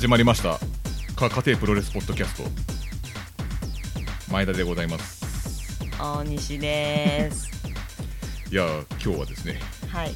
[0.00, 0.58] 始まりました
[1.14, 2.48] か家庭プロレスポッドキャスト
[4.32, 7.50] 前田でございます大西です。
[8.50, 9.60] いやー今日はですね
[9.92, 10.14] はい。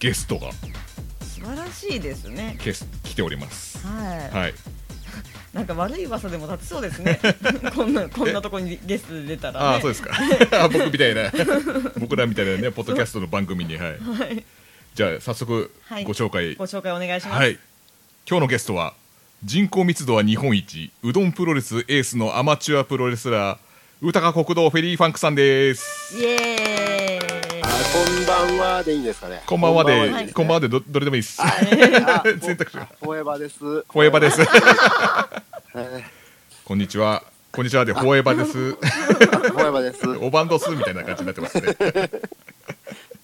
[0.00, 2.58] ゲストが素晴らしいですね。
[2.64, 4.36] ゲス来ておりますはい。
[4.36, 4.54] はい
[5.54, 7.20] なんか悪い噂でも立ちそうですね。
[7.72, 9.66] こんなこんなとこにゲストで出たら、ね。
[9.66, 10.10] ああそうですか
[10.60, 11.30] あ僕みたいな
[11.98, 14.44] 僕らみたいなねポッドキャストの番組にはいはい。
[14.96, 17.38] じゃあ早速はいご紹介ご紹介お願いします。
[17.38, 17.56] はい
[18.28, 18.94] 今日のゲストは
[19.42, 23.58] 人口密度は日本一うどんプロレスエースのアマチュアプロレスラー
[24.06, 27.62] 宇高国道フェリーファンクさんですイエーイ。
[27.62, 29.42] あこんばんはでいいんですかね。
[29.46, 31.40] こんばんはで、はいこんばんはでどどれでもいいです。
[31.42, 31.50] あ
[32.42, 32.86] 選択肢が。
[33.00, 33.58] フォーエバーです。
[33.58, 34.42] フォーエバーです。
[34.42, 35.28] は
[35.74, 36.04] い
[36.64, 37.22] こんにちは。
[37.50, 38.52] こんにちはで、フォーエバーです。
[38.52, 40.06] フォーエバーです。
[40.22, 42.10] おばんですみたいな感じになってますね。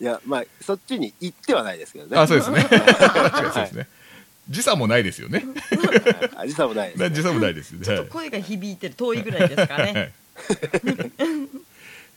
[0.00, 2.18] いや、まあ、そっちに行ってはないですけどね。
[2.18, 2.60] あ、そうですね。
[2.68, 3.88] そうですね。
[4.48, 5.44] 時差もないですよね。
[6.36, 6.48] はい。
[6.48, 7.00] 時差もないです。
[7.00, 7.94] な時差もないですよね。
[7.94, 10.12] はい声が響いてる遠いぐらいですかはね。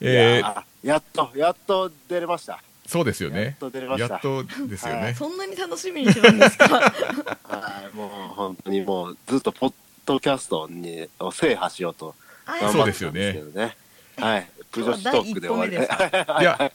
[0.00, 2.62] ややっと、やっと出れました。
[2.86, 3.96] そうですよねやっと出れま。
[3.96, 5.14] したやっとですよね。
[5.16, 6.66] そんなに楽しみにしてたんですか？
[7.44, 9.72] はい、もう本当にもうずっとポッ
[10.06, 12.14] ドキャストにを制覇しようと
[12.46, 13.76] あ頑そうですよ張ってたんですけどね。
[14.16, 14.50] はい。
[14.70, 15.72] プ女子トークで終わり。
[16.40, 16.72] いや、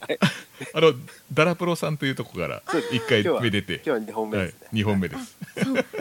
[0.74, 0.92] あの、
[1.32, 5.36] ダラプロさんというとこから一回目出て、今日は2本目はいですね。、二本目です。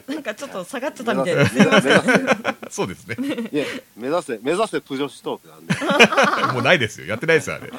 [0.08, 1.56] なんかちょっと下がっちゃったみたい です。
[1.56, 3.16] 目指せ、目指せ、そうですね。
[3.52, 5.74] いや目指せ、目指せプ女子トークなんで。
[6.54, 7.08] もうないですよ。
[7.08, 7.72] やってないですよ、あれ。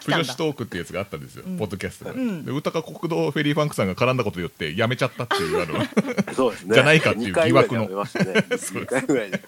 [0.00, 0.36] プ女子。
[0.36, 6.74] トークってやつがあったんですよ、うんポッドキャストで、歌か国道フェリーファンクさんが絡んだことによってやめちゃったっていう、あの、そうですね。
[6.74, 7.86] じゃないかっていう疑惑の。
[7.86, 9.40] そう2回ぐらいで。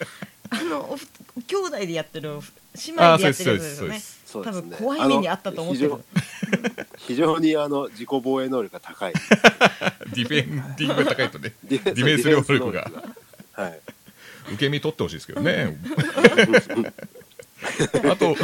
[0.52, 1.06] あのおふ
[1.46, 2.38] 兄弟でやってる
[2.86, 4.02] 姉妹でやってるやつですよね。
[4.26, 5.92] そうですね多分怖い目にあったと思ってる。
[6.98, 9.12] 非常にあの自己防衛能力が高い。
[10.14, 12.90] ディフェンディングが高いとね、 ディフェンス能力が
[13.52, 13.80] はい。
[14.48, 15.76] 受け身取ってほしいですけどね。
[18.10, 18.36] あと、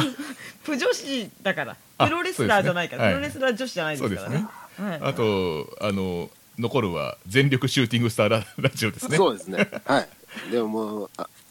[0.63, 4.45] プ女子だからあプロレスラーじゃないから、ねプロレスラー女子じゃないですからね。
[4.77, 9.17] はいあと、あの、残るは全力シューティングスターララジオですね。
[9.17, 9.69] そうですね。
[9.85, 10.07] はい。
[10.51, 11.09] でももう、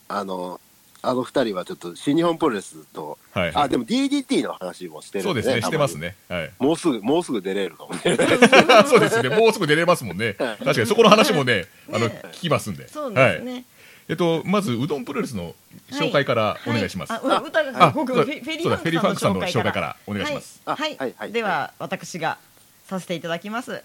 [0.09, 0.61] ああの、
[1.01, 3.53] あの二人はちょっと新日本プロレスと、はい。
[3.55, 5.43] あ、でも DDT の話もしてるんでね。
[5.43, 6.17] そうですね、してますたね。
[6.29, 6.51] はい。
[6.59, 8.29] もうすぐ、もうすぐ出れるかもしれない。
[8.87, 10.35] そうですね、もうすぐ出れますもんね。
[10.35, 12.89] 確かに、そこの話もね、あの、ね聞きますんで。
[12.89, 13.53] そうですね。
[13.53, 13.65] はい。
[14.09, 15.55] えっと、まず、うどんプロレスの
[15.91, 17.13] 紹介からお願いします。
[17.13, 19.61] はいあ、う歌があそうだ僕フェフェリーーファンクさんの紹介か。
[19.61, 20.63] 紹介かららお願いします。
[20.65, 22.39] はい、あはいはいでは私が
[22.87, 23.83] させていただきます。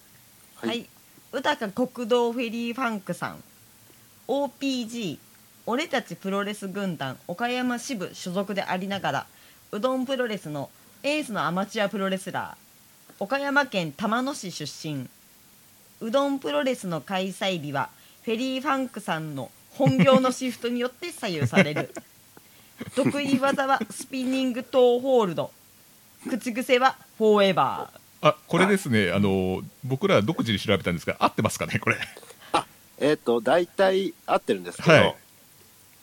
[0.56, 0.88] はい、
[1.34, 3.44] 歌か国道フェリーファンクさん
[4.30, 5.18] OPG
[5.66, 9.26] 俺たちプロレス軍団岡山支部所属でありながら
[9.72, 10.70] うどんプロレスの
[11.04, 12.64] エースのアマチュアプロレスラー
[13.20, 15.08] 岡山県玉野市出身。
[16.02, 17.90] うどんプロレスの開催日は
[18.24, 21.94] フェリーファンクさんの本業のシフトによって左右される。
[22.96, 25.52] 得意技はスピニングトーホールド。
[26.30, 28.30] 口癖はフォーエバー。
[28.30, 31.98] あ、これですね、あの、僕ら独自に調べたんですが、合ってますかね、これ。
[33.00, 35.16] えっと、大体合ってるんですけど、はい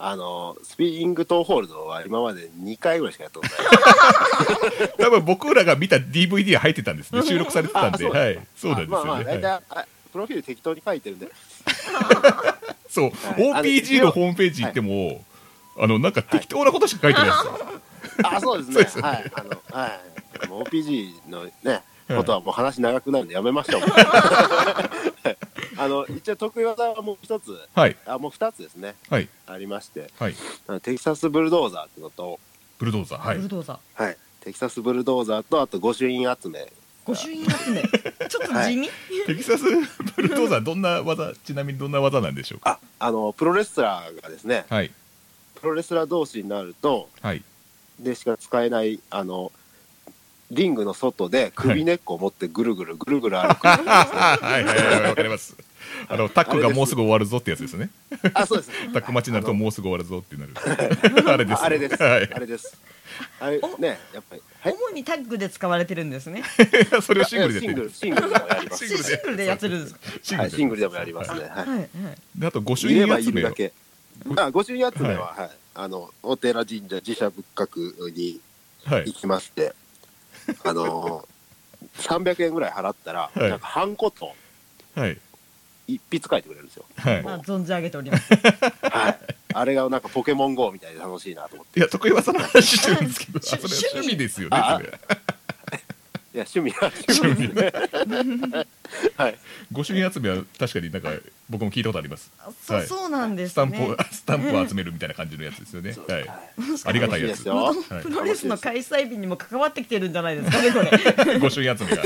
[0.02, 4.92] あの、スピリングトーホールドは今まで2回ぐらいしかやったことない。
[4.98, 7.22] 多分僕らが見た DVD が入ってたんですね。
[7.22, 8.40] 収録されてたんで、はい。
[8.56, 9.34] そうなんですまあまあ、よね。
[9.34, 11.28] 大体、はいあプロフィール適当に書いてるんで。
[12.88, 15.24] そう、はい OPG のホームページ行っても、
[15.78, 17.58] あの、なんか適当なことしか書いてないですよ。
[18.24, 18.84] あ、そうですね。
[18.86, 19.32] すよねはい。
[19.34, 20.00] あの、はい。
[20.48, 21.82] OPG のね、はい
[22.16, 23.82] ことはもう話長くなるんでやめましょう。
[25.80, 27.96] あの、一応得意技はもう一つ、はい。
[28.06, 29.28] あ、もう二つですね、はい。
[29.46, 30.34] ありまして、はい。
[30.66, 32.38] あのテキサスブルドーザーってのと、
[32.78, 33.18] ブルドーザー。
[33.18, 33.48] はいブル。
[33.48, 34.16] ドーザーはい。
[34.40, 36.70] テキサスブルドーザーと、あと御朱印集め。
[37.06, 38.88] 御朱印集めちょっと地味、
[39.26, 42.78] テキサスブルドーザー、どんな技、ちなみにどんな技なんでしょうか？
[42.98, 44.90] あ、あの、プロレスラーがですね、はい。
[45.54, 47.42] プロレスラー同士になると、はい。
[47.98, 49.50] でしか使えない、あの、
[50.50, 53.66] リングの外で首根っこを持ってぐるぐるぐるぐる歩く。
[53.66, 55.56] はいはいはい、わかります。
[56.08, 57.90] あの、タックがもうすぐ終わるぞってやつですね。
[58.34, 58.70] あ、そうです。
[58.92, 60.54] タック待ちになるともうすぐ終わるぞってなる。
[61.30, 61.62] あれです。
[61.62, 62.02] あれです。
[62.02, 62.30] はい。
[62.32, 62.76] あれです。
[63.38, 64.42] あれね、やっぱり。
[64.60, 64.74] はい。
[64.74, 66.42] 主にタッグで使われてるんですね
[67.02, 68.88] それをシングルでシングル、シングルでもやります。
[68.88, 71.40] シングルでシングルでやってるんですシングルでもやりますね。
[71.40, 71.88] はい。
[72.38, 73.44] であと、御朱印集め。
[74.36, 75.50] あ、御朱印集めは、はい。
[75.74, 78.40] あの、お寺神社寺社仏閣に
[78.84, 79.12] はい行。
[79.12, 79.74] きまして、
[80.64, 84.34] あのー、300円ぐらい払ったら、はいなんか、ハンコと
[84.94, 85.18] はい。
[85.94, 86.84] 一筆書いてくれるんですよ。
[86.96, 87.22] はい。
[87.22, 89.18] まあ存じ上げておりますはい。
[89.52, 91.80] あれがなんかポケモン GO みたいで楽しいなと思って。
[91.80, 94.98] いや、得意技の話してるんですけど、趣味ですよね、あそれ。
[96.32, 97.48] いや趣味は趣味。
[97.48, 98.66] ですね。
[99.16, 99.38] はい。
[99.72, 101.10] 御朱印集めは確かになんか
[101.48, 102.30] 僕も聞いたことあります。
[102.38, 102.86] あそはい。
[102.86, 106.20] そうなんですスタンねプスタンプを集めるみたいな感じのやつですよね、はい。
[106.20, 106.30] はい。
[106.84, 107.44] ありがたいやつ。
[107.44, 107.96] 楽しですよ。
[107.96, 108.02] はい。
[108.02, 111.38] プロレスの開催日にも関わってきてるんじゃないですかねこれ。
[111.40, 112.04] 御朱印集めが。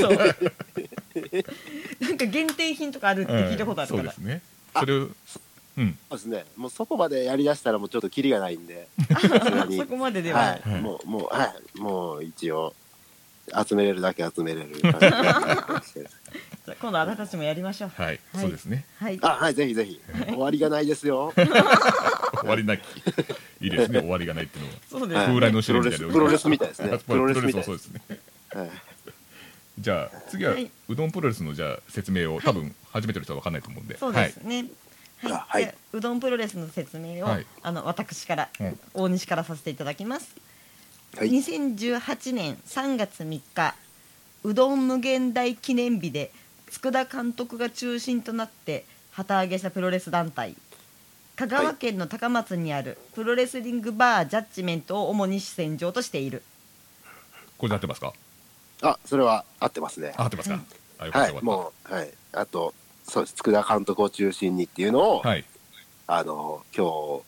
[1.99, 4.11] なんか限定品とかあるって聞いたことあるから。
[4.11, 4.41] そうですね。
[4.75, 5.09] それを
[5.77, 5.97] うん。
[6.09, 6.45] そうですね。
[6.55, 8.87] もうそこまでやりだしたらもうちょっとキリがないんで。
[9.77, 10.81] そこまででは、はい、はい。
[10.81, 11.79] もうもうはい。
[11.79, 12.73] もう一応
[13.67, 14.71] 集めれるだけ集めれる
[16.81, 17.91] 今度あなたたちもやりましょう。
[17.95, 18.19] はい、はい。
[18.41, 18.85] そうですね。
[18.97, 19.19] はい。
[19.21, 20.01] あはいぜひぜひ。
[20.27, 21.31] 終わりがないですよ。
[22.39, 22.81] 終わりなき。
[23.61, 23.99] いいですね。
[24.01, 24.77] 終わりがないっていうのは。
[24.89, 26.07] そうです、はい風来の試練みたいな。
[26.07, 26.91] プロレスみたいですね。
[26.93, 27.53] あプロレスみたい。
[27.53, 28.01] もそうですね。
[28.53, 28.71] はい。
[29.79, 30.71] じゃあ次は、はい。
[30.87, 33.97] うどんプロレスのじゃあ説明を多分初めての人は分かんないと思うんで。
[33.97, 34.65] そうですね、
[35.21, 35.75] はい。
[35.93, 37.45] うどんプロレスの説明を、はい。
[37.61, 38.79] あの私から、うん。
[38.93, 40.35] 大西からさせていただきます、
[41.17, 41.29] はい。
[41.29, 43.75] 2018年3月3日
[44.43, 46.31] うどん無限大記念日で
[46.71, 50.55] 佃監督が中心となって旗揚げしたプロレス団体。
[51.35, 56.43] 香川県の高松にあるプロレスリングバージャッジメントを主に主戦場としている。
[57.57, 58.13] これで合ってますか？
[58.81, 60.13] あそれは合ってますね。
[60.17, 60.61] あ合ってますか、は
[61.07, 62.13] いたよかっもうはい。
[62.33, 62.73] あと
[63.03, 63.35] そうです。
[63.35, 65.45] 佃監督を中心にっていうのを、たはい。
[66.07, 67.21] あの今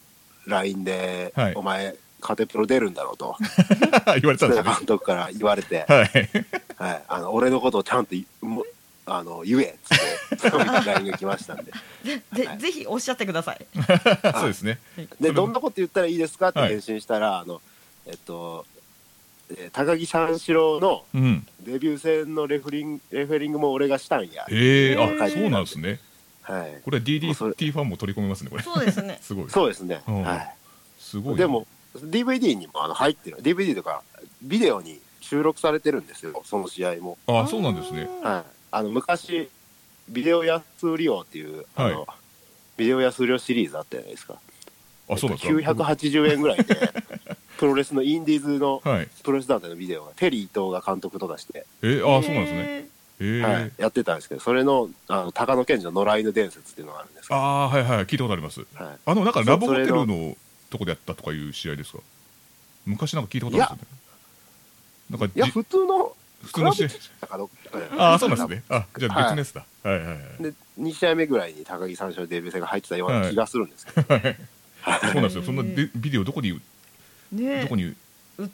[0.46, 1.54] 日 LINE で、はい。
[1.56, 3.36] お前カテプロ出るんだろうと。
[4.20, 6.30] 言われてたんです監督から言われて、はい。
[6.78, 8.16] はい、あの俺のことをちゃんと
[9.06, 9.96] あの言えっつ
[10.36, 11.72] ってそういう LINE が来ましたんで。
[12.34, 13.66] でぜひおっしゃってください。
[14.36, 14.80] そうですね。
[15.20, 16.70] でどんなこと言ったらいいですかってはい。
[16.70, 17.62] 返信したら、あの
[18.06, 18.66] えっと、
[19.50, 21.48] えー高木三四郎のうん。
[21.62, 26.00] デビュー戦のレフリンレフェリングも俺がしたんや、ええへーあそうなんですね。
[26.42, 28.64] はい、これ DDT ファンも取り込めますねこれ。
[28.64, 29.20] そうですね。
[29.24, 29.50] すごい。
[29.50, 30.24] そうですね、うん。
[30.24, 30.48] は
[30.98, 31.68] すごいい、でも
[32.06, 34.04] DVD にもあの入ってる DVD とか
[34.42, 38.08] ビデオに収録されてるんですよその試合も、あそうなんですね。
[38.24, 39.50] はい、あの昔
[40.10, 42.08] ビデオ安売り王っていうあの、
[42.78, 44.36] ビデオ安売り王シリーズあったじゃないですか。
[45.10, 46.94] あそうなんですか？980円ぐらいで
[47.58, 49.08] プロレスのインディーズのはい。
[49.24, 52.88] プロレス団体のビデオがテリー伊藤が監督とかして、えー、あそうなんですね。
[53.42, 58.06] はい、やってたんですけどそれのあの高野賢治の野良犬伝説っていうのがあるんですけど、ああはいはい。
[58.06, 58.60] 聞いたことあります。
[58.60, 58.68] はい、
[59.06, 60.38] あのなんかラブホテルの
[60.70, 62.00] とこでやったとかいう試合ですか？
[62.86, 63.98] 昔なんか聞いたことあるんですよね。
[65.10, 66.90] なんかいやじ普通の普通の試合。
[67.98, 68.64] ああそうなんですね。
[68.70, 74.18] あじゃあ別のやつだ、はい、はいはいで2試合目ぐらいに高木三四郎デビュー戦が入ってたような気がするんですけど、そう
[75.16, 75.44] なんですよ。
[75.44, 76.60] そんなでビデオどこに
[77.32, 77.64] ね。
[77.64, 77.96] どこに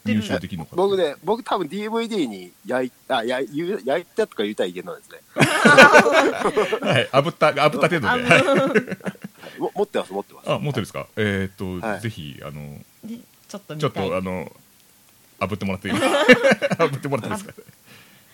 [0.06, 5.20] 入手できるのか僕ね僕多分 DVD に焼いあや言う焼いたとか言ったらいけないですね、
[6.88, 7.10] はい。
[7.12, 8.98] 炙った炙った程度で
[9.74, 10.52] 持ってます持ってます。
[10.52, 11.08] あ持ってるんですか？
[11.18, 12.02] えーっと、はい。
[12.02, 12.84] ぜひあのね
[13.48, 14.52] ちょっと見ちょっとあの
[15.40, 15.94] 炙ってもらっていい？
[15.94, 16.08] です
[16.78, 17.54] か炙ってもらっていいですか？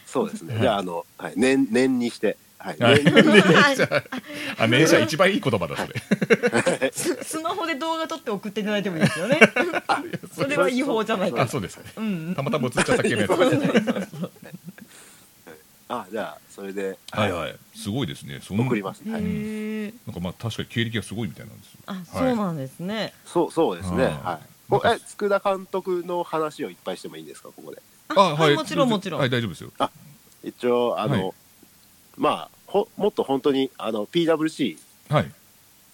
[0.06, 0.62] そうですね、はい。
[0.64, 2.78] じゃああの、はい、年年にして、はい。
[4.58, 5.88] あ年謝一番いい言葉だそ
[6.82, 6.92] れ。
[6.92, 9.40] ス スマホで動画撮って送っていただいてもいいですよね。
[10.36, 11.80] それは違法じゃないかあそうです。
[11.96, 12.34] うん。
[12.36, 13.32] たまたま映っちゃった系のやつ
[15.90, 17.32] あじゃあそれで、はい。
[17.32, 17.56] はい。
[17.76, 18.40] すごいですね。
[18.44, 21.80] その送ります、なんかまあ確かに経歴がすごいみたいなんですよ。
[21.88, 22.06] あはい。
[22.06, 23.14] そうなんですね。
[23.26, 24.06] そうそうですね。
[24.06, 24.48] はい。
[24.72, 27.82] おえ佃監督の話をいっぱいしてもいいんですかここで？
[28.10, 28.56] あはい。
[28.56, 29.20] もちろんもちろん。
[29.20, 29.72] はい大丈夫ですよ。
[30.44, 31.34] 一応あの、はい。
[32.18, 34.78] まあほもっと本当にあの PWC
[35.10, 35.32] はい。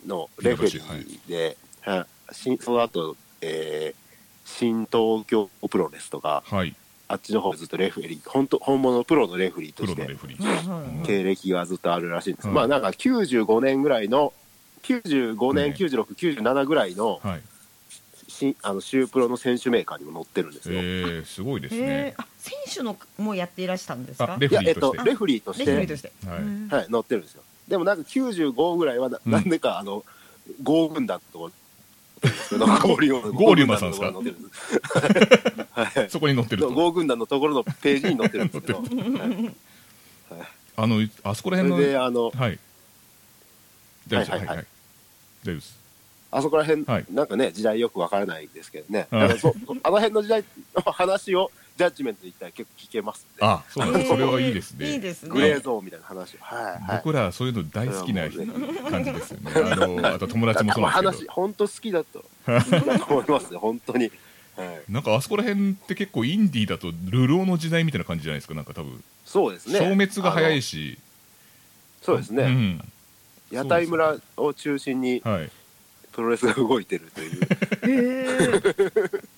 [0.05, 2.35] のレフェリーで、はい。
[2.35, 4.05] しその後、えー
[4.47, 6.75] 新東京プロレスとかはい
[7.07, 10.07] あっちの方ずっとレフェリー本当本物のプロのレフェリーとして
[11.05, 14.33] 経歴がずっとあるらしいんです、はいまあなんか95年ぐらいの
[14.85, 15.75] 95年、ね。
[15.77, 17.41] 9697ぐらいのはい。
[18.27, 22.15] 新あのシュープロの選手メーカーにも載ってるんですよ、えー、すごいですね。
[22.17, 24.33] あ選手のもやっていらしたんですか？
[24.33, 25.63] あレいやえっフェリーとして。
[25.63, 26.11] とレフェリーとして。
[26.27, 26.39] はい。
[26.39, 26.67] うん。
[26.67, 27.43] はい、載ってるんですよ。
[27.69, 29.35] でもなんか95ぐらいはな,、うん。
[29.45, 30.03] ん、でかあの、
[30.63, 31.21] ゴー軍団
[32.25, 34.11] のところですけど、 ゴーリューマゴーリューマさんですか
[35.81, 36.09] はい。
[36.09, 36.71] そこに載ってると。
[36.71, 38.87] ゴー軍団のところのページに載ってるんですけど、 はい。
[40.77, 42.59] あのあそこら辺のであの、はい。
[44.07, 44.65] 大丈はいはい
[45.43, 45.77] です。
[46.31, 47.05] あそこら辺、はい。
[47.09, 50.43] なんかね、時代よくわからないですけどね、あの辺の時代
[50.75, 54.91] の話をジャッジメントで言ったら結構聞けますんで、あそうなんですそれはいいですね。
[54.93, 56.35] いいですグレーねゾーンみたいな話。
[56.35, 56.37] を。
[56.39, 57.01] はい、はい。
[57.03, 58.29] 僕らそういうの大好きな
[58.89, 59.51] 感じですよね。
[59.55, 64.11] あのあと友達もそうなんですけ話、本当好きだと、好きだと思いますね、本当に。
[64.55, 69.03] はい、どなんかあそこら辺って結構インディーだと流浪の時代みたいな感じじゃないですかなんか多分。
[69.25, 69.79] そうですね。
[69.79, 70.93] 消滅が早いし。
[70.93, 70.99] し
[72.01, 72.43] そうですね。
[72.43, 72.81] うん。
[73.51, 75.51] 屋台村を中心にはい。
[76.13, 77.41] プロレスが動いてるという。
[77.83, 79.34] へえ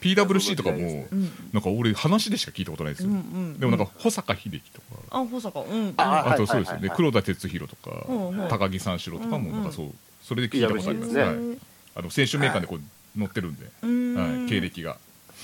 [0.00, 1.06] PWC とかも
[1.52, 3.58] なんか俺話でしか聞いたことないですうんよ、うん。
[3.58, 5.60] でもなんか保坂秀樹とか、あ保坂。
[5.60, 5.94] うん。
[5.96, 8.46] ああとそうですよね、はいはいはいはい黒田哲弘とか、うんう。
[8.46, 9.50] ん高木三四郎とかうんうん。
[9.50, 11.36] もなんかそうそれで聞いたことあります、はい、
[11.96, 14.14] あの選手名鑑でこう載ってるんで、うん。
[14.14, 14.96] はい、経歴が、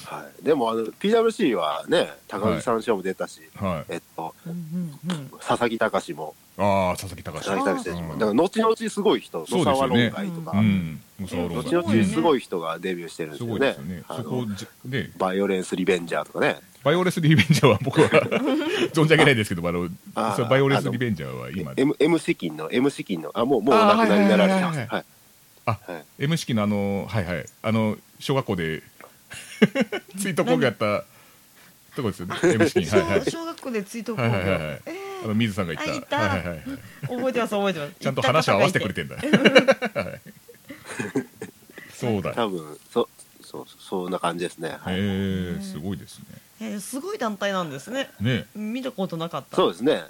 [0.05, 5.31] はい、でもあの PWC はね高木三四郎も出たし、はい、えっとうんうんうん。
[5.39, 6.35] 佐々木隆も。
[6.57, 8.15] ああ佐々木隆佐々も。
[8.15, 11.01] だから後々すごい人野沢論外とか、うん。
[11.19, 13.77] 無双論後外々すごい人がデビューしてるんですすよね。
[14.25, 15.11] ごいですよね。
[15.19, 16.61] バイオレンスリベンジャーとかね。
[16.85, 18.09] バイオレスリベンジャーは僕は
[18.93, 19.89] 存じ上げないですけどあの
[20.49, 25.05] バイオレスリベンジャーは今 M, M 資金の M 資金のあもうもうお亡くなりになられてます。
[25.67, 27.47] あはい M 式のあのはいはい。
[27.63, 28.83] あの小学校で
[30.19, 31.05] 追悼講義やった
[31.97, 32.37] とこですよね。
[32.43, 33.25] M 式はいはい。
[33.25, 34.83] 小小学校で追悼はいはいはいはい。
[34.87, 35.93] えあの水さんが言った。
[35.93, 36.17] あいた。
[36.17, 37.93] はいはいはいー覚えてます覚えてます。
[38.01, 39.17] ちゃんと話を合わせてくれてんだ。
[39.21, 40.21] はい。
[41.95, 43.09] そうだ多分そ
[43.43, 44.95] そうそんな感じですね、へはい。
[44.99, 46.25] えすごいですね。
[46.61, 48.11] えーすごい団体なんですね。
[48.21, 48.47] ね。
[48.55, 49.57] 見たことなかった。
[49.57, 50.05] そうですね。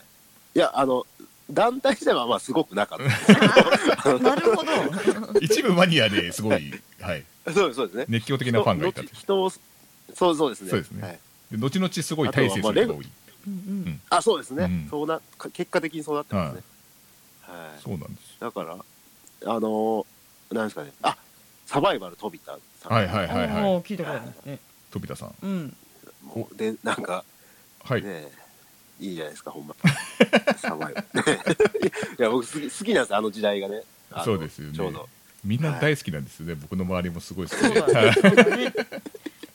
[0.55, 1.07] いやあの
[1.51, 3.05] 団体自体はまあすごくなかった。
[3.05, 5.41] ですあなるほど。
[5.41, 7.25] 一部マニアですごいはい。
[7.53, 8.05] そうですそうですね。
[8.09, 10.71] 熱狂的なファンがいた人そうそうですね。
[10.71, 11.03] そうですね。
[11.03, 11.19] はい、
[11.53, 13.09] で後々すごい大成する人が多い。
[13.47, 13.57] うんう
[13.91, 14.01] ん。
[14.09, 14.89] あそうですね、うん。
[14.91, 16.63] そうなか結果的にそうなってますね。
[17.43, 18.41] はい、そうなんです。
[18.41, 20.93] だからあのーなんですかね。
[21.03, 21.17] あ
[21.67, 22.93] サバイバル飛田さん。
[22.93, 23.63] はいはいはいあはい。
[23.63, 24.59] ー聞いたことあるね。
[24.91, 25.35] 飛田さん。
[25.43, 25.77] うん。
[26.23, 27.25] もうでなんか
[27.83, 28.03] はい。
[28.03, 28.31] ね
[29.05, 29.75] いいじゃないですかほんま。
[30.57, 31.33] サバイバル
[32.19, 33.83] いや僕好き好きなんですあの時代がね。
[34.11, 34.75] あのそうですよね。
[34.77, 35.09] ちょうど。
[35.45, 36.55] みんな大好きなんですよね。
[36.55, 38.73] 僕の周りもすごい好きそうで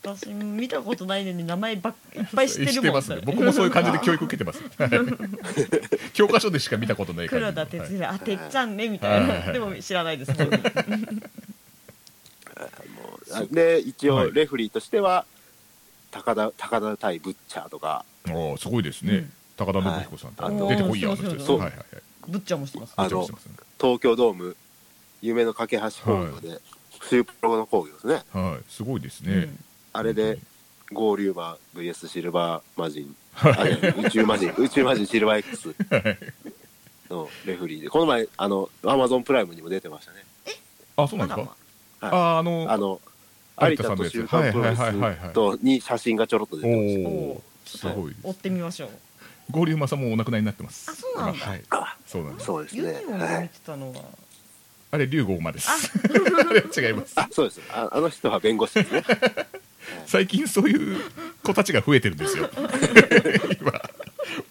[0.02, 3.22] 私見たことないのに名前ばっいっぱい知ってるもんますね。
[3.26, 4.62] 僕もそういう感じで教育受けてます。
[4.78, 7.46] は い教科書でしか見たことない感じ。
[7.46, 9.20] 黒の田哲也、あてっちゃんねみたはい。
[9.22, 9.30] はい。
[9.30, 9.44] はい。
[9.44, 10.60] いなでも知らないですももう
[13.34, 14.28] あで一はい。
[14.28, 15.26] 応レフリーとしては
[16.12, 18.06] 高田高田対ブッチャーとか。
[18.30, 19.30] おーすごいですね
[19.66, 21.60] 高田信彦さんとはい出てこいやあの人ですそう。
[21.60, 21.86] はいはいはい。
[22.28, 22.94] ぶっちゃんもしてます。
[22.96, 23.46] あめっちゃ面白いです。
[23.48, 24.56] ね東京ドーム
[25.22, 26.60] 夢の架け橋ホールで、
[27.02, 28.22] スープロの工業ですね。
[28.32, 29.34] はいすごいですね。
[29.34, 29.64] うん。
[29.94, 30.40] あれで
[30.94, 33.16] 合流馬 VS シルバーマジン。
[33.36, 33.72] あい。
[33.72, 35.76] や宇宙マジン 宇宙マジンシルバー X
[37.10, 40.26] のレフリーでこの前あのアマゾンプライムにも出てましたね。
[40.98, 41.40] あそうなんです
[42.02, 42.08] か？
[42.08, 42.16] はい。
[42.16, 43.02] ああのあの
[43.62, 46.82] 有田と有田さプロレはいはいはいはいスとに写真がちょろっと出てま
[47.66, 47.90] した。
[47.90, 48.90] すごい追ってみましょう
[49.52, 50.92] 合流正もお亡くなりになってます。
[50.92, 51.46] あそうなんだ。
[51.46, 51.62] はい。
[51.70, 52.46] あそうなんです。
[52.46, 54.02] そうですユニねオンで見はいてたのは。
[54.92, 55.70] あれ龍郷馬です。
[55.70, 56.54] あ。
[56.54, 57.14] れ違います。
[57.16, 57.62] あそうです。
[57.72, 59.04] ああの人は弁護士ですね。
[60.06, 61.02] 最近そういう
[61.44, 62.50] 子たちが増えてるんですよ。
[63.60, 63.82] 今。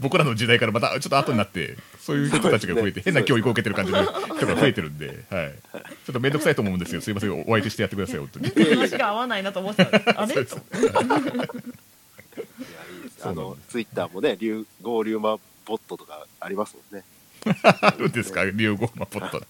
[0.01, 7.01] 僕らの時代からまたちょっと後になってそういう人たちが増えて変な教育を受けてる感じの人が増えてるんで、はい、ちょっと面倒くさいと思うんですよ。
[7.01, 8.51] すいませんお相手してやってください本当に。
[8.77, 10.35] 話が合わないなと思ってたあれ？
[12.39, 13.27] いいです。
[13.27, 17.05] あのツイッターもね流合流馬ボットとかありますもんね。
[17.63, 18.45] あるんですか？
[18.45, 19.43] 龍郷馬ポット。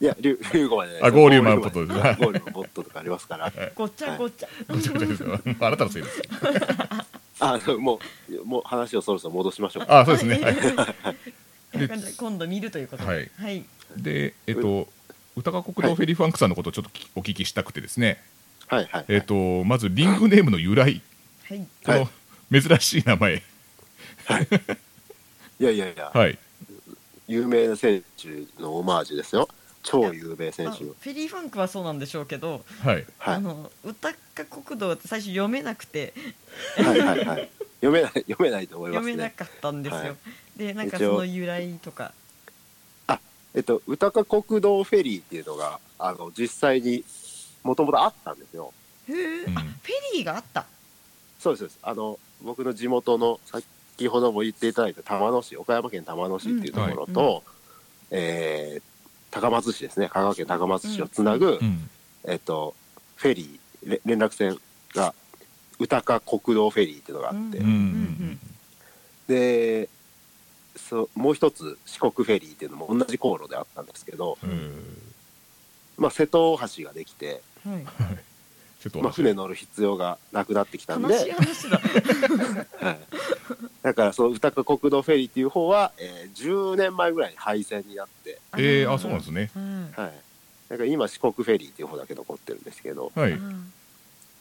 [0.00, 1.98] いや流流馬じゃないあ合流馬ボットです。
[1.98, 3.52] はい合流馬ボットとかありますから。
[3.74, 5.06] ごっちゃごっちゃごちゃごちゃ。
[5.06, 6.18] ですよあなたのせいです。
[6.18, 6.24] よ
[7.40, 10.50] あもうもう話をそろそろ戻しましょうあそうですね、は
[11.72, 13.08] い、で今度見るということで。
[13.08, 13.30] はい。
[13.38, 13.64] はい。
[13.96, 14.88] でえっと
[15.36, 18.20] 歌川国道フェリーファンクさんのことをちょっとお聞きしたくてですね、
[18.66, 18.88] はい。
[18.90, 19.04] はい。
[19.08, 21.00] えっとまずリングネームの由来。
[21.48, 21.66] はい。
[21.84, 22.08] この
[22.50, 23.36] 珍しい名前。
[23.36, 23.40] い。
[25.64, 26.10] やいやいや。
[26.14, 26.38] はい。
[27.26, 28.28] 有名な選手
[28.62, 29.48] のオマージュですよ。
[29.82, 33.06] 超有名選あ手のフェリーファンクはそうなんでしょうけどはい。
[33.18, 33.34] はい。
[33.36, 36.14] あの歌か国道って最初読めなくて。
[36.76, 37.50] はいはいはい。
[37.80, 39.12] 読めない 読めないと思いますね。
[39.12, 40.16] 読めなかったんですよ、はい。
[40.56, 42.12] でなんかその由来とか。
[43.54, 47.02] えっと歌か国道フェリーっていうのがあの実際に
[47.64, 48.72] もともとあったんですよ。
[49.08, 49.58] へえ、うん。
[49.58, 50.66] あフェリーがあった。
[51.40, 51.78] そうですそうです。
[51.82, 57.42] あの僕の地元の先ほども言っていただいた玉野市岡山県玉野市っていうところと、
[58.10, 58.82] えー
[59.30, 60.08] 高松市ですね。
[60.08, 61.90] 香川県高松市をつなぐ、うん。
[62.24, 62.74] えっと
[63.16, 64.58] フェリーれ連絡船
[64.94, 65.14] が
[65.78, 67.68] 歌か国道フェリーっていうのがあって、ううん。
[67.68, 68.40] ん
[69.28, 69.88] で
[70.76, 74.50] そうもう一つ四国フェリーっていうのも同じ航路であったんですけど、うん。
[74.50, 74.98] うん
[75.98, 77.84] まあ、瀬戸大橋ができて、はい
[78.80, 81.12] ちょっとまあ、船乗る必要がなくなってきたんで。
[81.12, 81.80] 悲しい話だ。
[82.80, 82.98] はい、
[83.82, 89.50] だからその歌か国道フェリーっていう方は、えー10年前ぐらいに廃線になって、えー、あそうなんですね。
[89.56, 89.92] うん。
[89.96, 90.12] はい、
[90.68, 93.10] だから今四国フェリーっていう方だけ残ってるんですけど。
[93.14, 93.32] はい。
[93.32, 93.72] うん。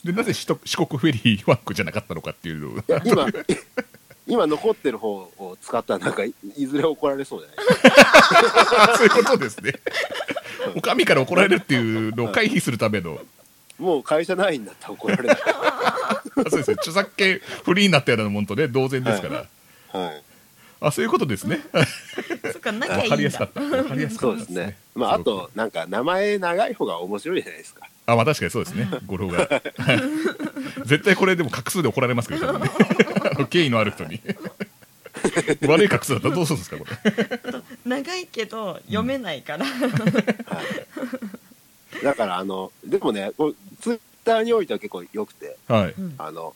[0.03, 3.25] でなぜ四国フェリーファンクじゃなかったのかっていう今
[4.27, 8.98] 今残ってる方を使ったらなんかいいずれ怒られそうじゃないですか。
[8.98, 9.74] そういうことですね。
[10.75, 13.20] お上から怒られるっていうのを回避するための
[13.77, 15.38] もう会社ないんだったら怒られない。
[16.36, 16.74] そうですね。
[16.79, 19.27] 著作権フリーになったようなもんとね同然ですか
[19.93, 20.24] ら、はい。
[20.79, 21.62] あそういうことですね。
[22.51, 23.03] そっかなきゃいいんだ。
[23.03, 23.62] わかりやすかった。
[23.62, 24.77] わかりやすかったそうですね。
[24.96, 27.88] まあ、あと、なんか、名前長い方が面白いじゃないですか。
[28.05, 28.88] あまあ確かにそうですね。
[29.05, 29.39] 語呂が。
[29.39, 29.46] は
[29.93, 30.01] い
[30.86, 32.69] 絶対これでも画数で怒られますけどね。
[33.50, 34.22] 敬意のある人に。
[35.67, 37.62] 悪い画数だったらどうするんですかこれ。
[37.86, 39.77] 長いけど読めないから、はい。
[42.03, 45.96] だから、あの、でもね、こうツイッターにおいては結構良くて、はい。
[46.17, 46.53] あの、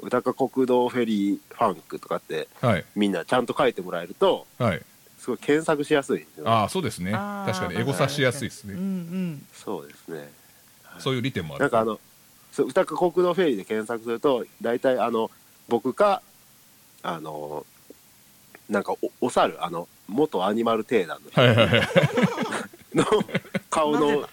[0.00, 2.84] 歌か国道フェリーファンクとかって、はい。
[2.94, 4.82] みんなちゃんと書いてもらえると、はい。
[5.18, 6.48] すごい検索しやすいんですよ。
[6.48, 7.12] ああそうですね。
[7.12, 8.82] 確かにエゴサしやすいですうんうね
[9.32, 9.46] ん。
[9.54, 10.30] そうですね。
[10.98, 11.62] そういう利点もある。
[11.62, 11.98] なんかあの、
[12.52, 15.30] そう歌か国道フェリーで検索すると、大体あの、
[15.68, 16.22] 僕か、
[17.02, 17.64] あの、
[18.68, 21.88] なんかお、お猿、あの、元アニマルテーダーの人はいはいはい。
[22.94, 23.04] の
[23.70, 24.28] 顔の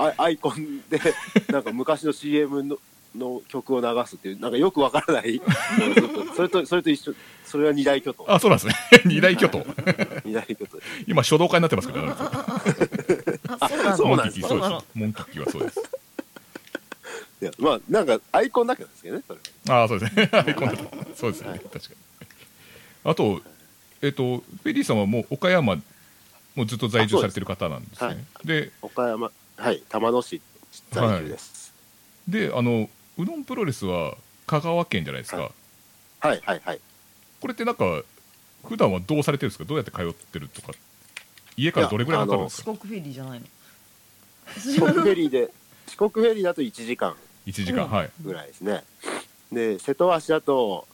[0.00, 1.00] アアイコンで、
[1.52, 2.78] なんか昔の CM の
[3.16, 5.40] の曲を流すっていう、なんかよくわからない、
[6.36, 7.14] それと、それと一緒、
[7.44, 8.24] それは二大巨頭。
[8.32, 8.74] あそうなんですね。
[9.04, 9.66] 二大巨頭。
[10.24, 10.78] 二大巨頭。
[11.08, 12.12] 今書道家になってますけどね
[13.58, 14.80] あそうなんですモンキッキーそうそうなの。
[14.80, 15.80] ですモンキッキーはそうです。
[17.42, 19.80] いや、まあ、なんかアイコンだけなんですけどね、それは。
[19.80, 20.30] ああそうですね。
[20.32, 20.90] アイコンだと。
[21.16, 21.96] そうですね、確かに。
[23.02, 23.42] あと
[24.02, 25.76] えっ、とフェリーさんはもう岡山
[26.54, 28.24] もうずっと在住されてる方なんですね。
[28.34, 29.30] あそうで岡山、
[29.60, 30.40] はい、玉野市
[30.90, 31.74] 在住です。
[32.26, 32.88] であの
[33.18, 35.50] うどんプロレスは香川県じゃないですか、はい
[36.20, 36.80] はい、はい、はい。
[37.40, 38.02] これってなんか
[38.66, 39.64] 普段はどうされてるんですか？
[39.64, 40.72] どうやって通ってるとか。
[41.56, 42.70] 家からどれぐらいかかるんですか？
[42.72, 43.46] 四国フェリーじゃないの。
[44.58, 45.50] 四国フェリーで、
[45.88, 47.14] 四国フェリーだと1時間。
[47.46, 48.10] 1時間、うんはい。
[48.22, 48.82] ぐらいですね。
[49.52, 50.88] で、瀬戸橋だと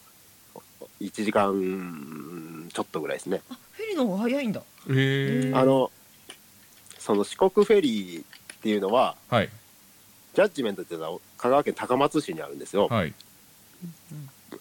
[0.99, 3.41] 1時間ちょっとぐらいですね。
[3.49, 4.59] あフェリーの方が早いんだ。
[4.59, 5.91] へえあの、
[6.99, 8.25] その四国フェリー
[8.67, 9.49] っていうのは、はい。
[10.35, 12.89] ジャッジメントっていうのは香川県高松市にあるんですよ。
[12.89, 13.13] はい。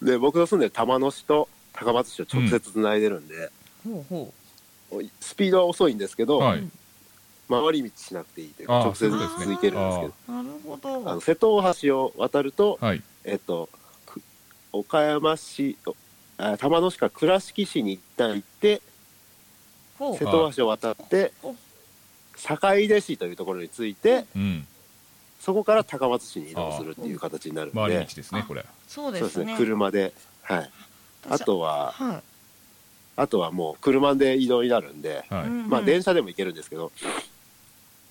[0.00, 3.50] で、僕の住んでる玉野市と高松市を直接つないでるんで、
[3.84, 4.32] ほうほ
[5.20, 6.68] スピードは遅いんですけど、はい。
[7.48, 13.02] 回り道しなくていいというか、直接で続けるんですけど、うなるほあのど瀬戸大橋を渡ると、はい。
[13.24, 13.68] えっと、
[14.06, 14.22] く
[14.70, 15.76] 岡山市、
[16.58, 18.80] 玉野市から倉敷市に一旦行って、
[19.98, 21.56] 瀬戸橋を渡ってお、
[22.36, 24.66] 坂出市というところに着いて、うん。
[25.40, 28.64] そこから高松市に移動するっていう形になるんで、回り道ですねこれ。
[28.88, 30.12] そうですすね、車で。
[30.42, 30.70] はい。
[31.28, 32.22] あとは、は
[33.16, 36.92] あとはもう車で移動になるんで、い、はい、うんまあ電車でも行けるんですけど、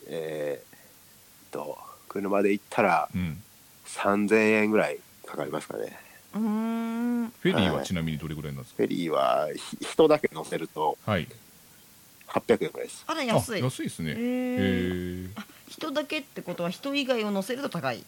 [0.08, 1.78] えーっと、
[2.10, 3.42] 車で行ったらうん、
[3.86, 5.98] 3000円ぐらいかかりますかね。
[6.34, 7.34] うーん。
[7.40, 7.86] フェリーははい。
[7.86, 11.28] ちなみにどれぐらいなんですフェリーはひ人だけ乗せるとかはい
[12.40, 13.04] 800円ぐらいです。
[13.08, 13.62] あら安い。
[13.62, 15.32] あ安いですね。
[15.70, 18.04] 人だけってことは人以外を乗せると高い？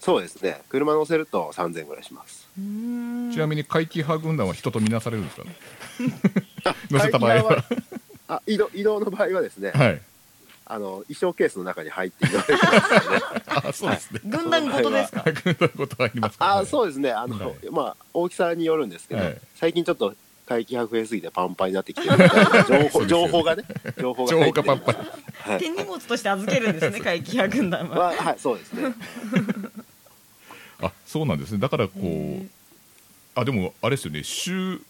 [0.00, 0.60] そうですね。
[0.68, 2.48] 車乗せると3000円ぐらいします。
[2.56, 3.32] うーん。
[3.32, 5.56] ちなみに怪奇派軍団は人とみなされるんですかね？
[6.90, 7.64] 乗せた場合は。
[8.28, 10.00] あ移動移動の場合はですね、はい。
[10.70, 13.22] あの衣装ケースの中に入って移動できますので、
[13.68, 14.20] あそうですね。
[14.24, 15.24] 軍団ごとですか？
[15.42, 17.10] 軍団ことありますかあそうですね。
[17.10, 17.56] あの、はい。
[17.70, 19.38] まあ大きさによるんですけど、はい。
[19.56, 20.14] 最近ちょっと
[20.48, 23.64] 怪奇派増えすぎてパンパンになってきてるみたいな情報 よ情報がね、
[24.00, 24.94] 情報が情報がパンパン。
[25.52, 25.58] はい。
[25.58, 28.94] 手荷物として預けるんですね怪奇派軍団はははいそうですね。
[30.80, 31.58] あそうなんですね。
[31.58, 32.48] だからこへう
[33.34, 34.22] あでもあれですよね。
[34.24, 34.80] 週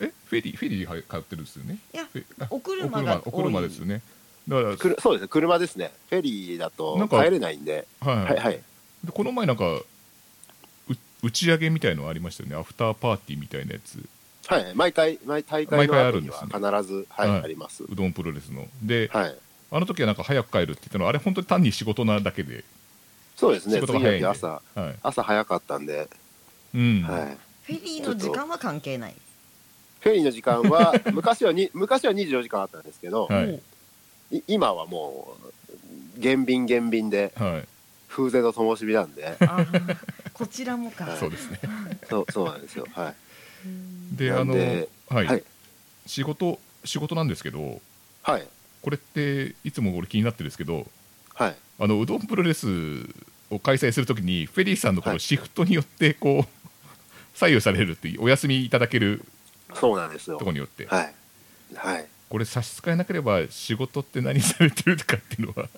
[0.00, 0.12] え？
[0.26, 0.56] フェリー？
[0.56, 1.78] フェリーは通ってるんですよね？
[1.94, 2.06] いや
[2.50, 4.02] お車がお車お車ですよね。
[4.48, 5.28] だからくるそうですね。
[5.28, 5.92] 車ですね。
[6.10, 8.60] フェリーだとなんか帰れないんで、はい、はいはい。
[9.04, 9.84] でこの前なんかう
[11.22, 12.56] 打ち上げみたいのありましたよね。
[12.56, 13.98] アフターパーティーみたいなやつ
[14.48, 17.42] はい、毎回、毎大会毎回のあるんです必ず、はい、はい。
[17.44, 17.84] あります。
[17.84, 18.66] うどんプロレスの。
[18.82, 19.36] で、はい。
[19.70, 22.64] あの時はなんか早く帰るって言ったのはあれ本当に単に仕事なだけで、
[23.36, 23.80] そうですね。
[24.24, 24.94] 朝、はい。
[25.02, 26.08] 朝早かったんで、
[26.74, 27.02] うん。
[27.02, 27.38] はい。
[27.64, 29.14] フェリーの時間は関係ない。
[30.00, 33.60] フェリーの時間は、 昔はに、昔は24時間あったんですけど、はい。
[34.30, 35.36] い今はも
[36.16, 37.68] う、減便減便で、はい。
[38.08, 39.36] 風前の灯火なんで、
[40.32, 41.16] こちらもか。
[41.16, 41.58] そうですね。
[42.08, 42.86] そう、そうなんですよ。
[42.92, 43.14] はい。
[44.12, 45.42] であのはい、はい
[46.06, 47.80] 仕事仕事なんですけど
[48.22, 48.46] はい。
[48.82, 50.86] これっていつも俺気になってるんですけど
[51.34, 51.56] はい。
[51.78, 52.68] あのうどんプロレス
[53.50, 56.68] を開催するときにフェリーさんのこのはいシフトによってこう
[57.34, 59.24] 左右されるっていうお休みいただける
[59.74, 60.50] そうなんですよとこ。
[60.50, 61.14] ろによってはい。
[61.74, 62.06] はい。
[62.28, 65.68] これ差し支えなければ仕事って何されてるかっていうのは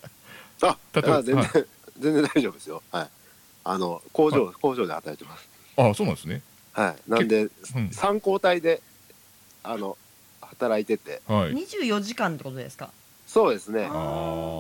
[0.62, 1.53] あ、 例えばあ全然、は
[1.98, 2.83] 全然大丈夫ですよ。
[2.90, 3.09] はい。
[3.64, 5.48] あの、工場、工場で働いてます。
[5.77, 6.42] あそうなんですね
[6.81, 7.11] はい。
[7.11, 7.91] なんで、うん。
[7.91, 8.81] 参交代で、
[9.64, 9.97] あの、
[10.41, 11.53] 働いてて、はい。
[11.55, 12.91] 24時間ってことですか？
[13.27, 13.85] そうですね。
[13.87, 13.93] ああ。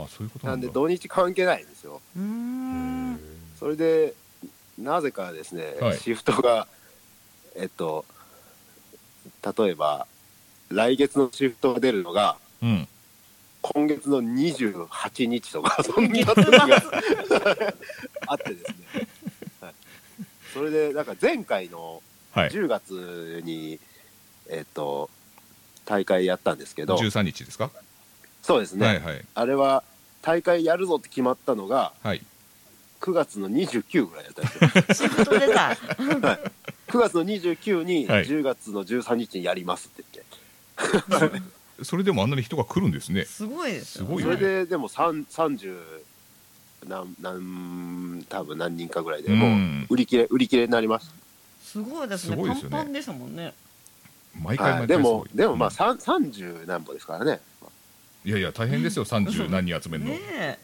[0.08, 2.00] そういうことななんで土日関係ないんですよ。
[2.16, 3.20] うーん。
[3.58, 4.14] それで
[4.78, 5.98] なぜかですね、はい。
[5.98, 6.66] シフトが
[7.56, 8.04] えっと
[9.58, 10.06] 例えば
[10.70, 12.88] 来月のシフトが出るのがうん。
[13.62, 16.80] 今月の28日とかそんな時が
[18.28, 19.08] あってですね、
[19.60, 19.74] はい、
[20.54, 22.00] それでなんか前回の
[22.32, 22.50] はい。
[22.50, 23.78] 10月に、
[24.48, 25.10] えっと
[25.84, 26.96] 大会やったんですけど。
[26.96, 27.70] 13日ですか？
[28.42, 29.24] そうですね、はいはい。
[29.34, 29.82] あれは
[30.22, 32.22] 大会やるぞって決まったのがはい。
[33.00, 34.44] 9月の29ぐらいだったん
[34.82, 35.08] ですよ。
[35.08, 35.76] シフト出た
[36.88, 38.24] 9月の29にはい。
[38.24, 43.24] 10月の13日にやりますって言って、それでもあんなに人が来るんですね。
[43.24, 44.06] すごいですよ。
[44.06, 44.36] すごいよね。
[44.36, 45.78] それででも3 30
[46.88, 49.38] 何何多分何人かぐらいでうん。
[49.38, 51.08] もう売り切れ売り切れになりまし
[51.68, 52.36] すごいですね。
[52.36, 52.76] すごいですよね。
[52.76, 53.52] パンパンですもんね。
[54.34, 55.12] た、毎回毎回すごい。
[55.12, 57.40] もでもまあうんさん30何歩ですからね。
[58.24, 59.04] いやいや大変ですよ。
[59.04, 60.10] 30何人集めるの。
[60.10, 60.58] ねえ。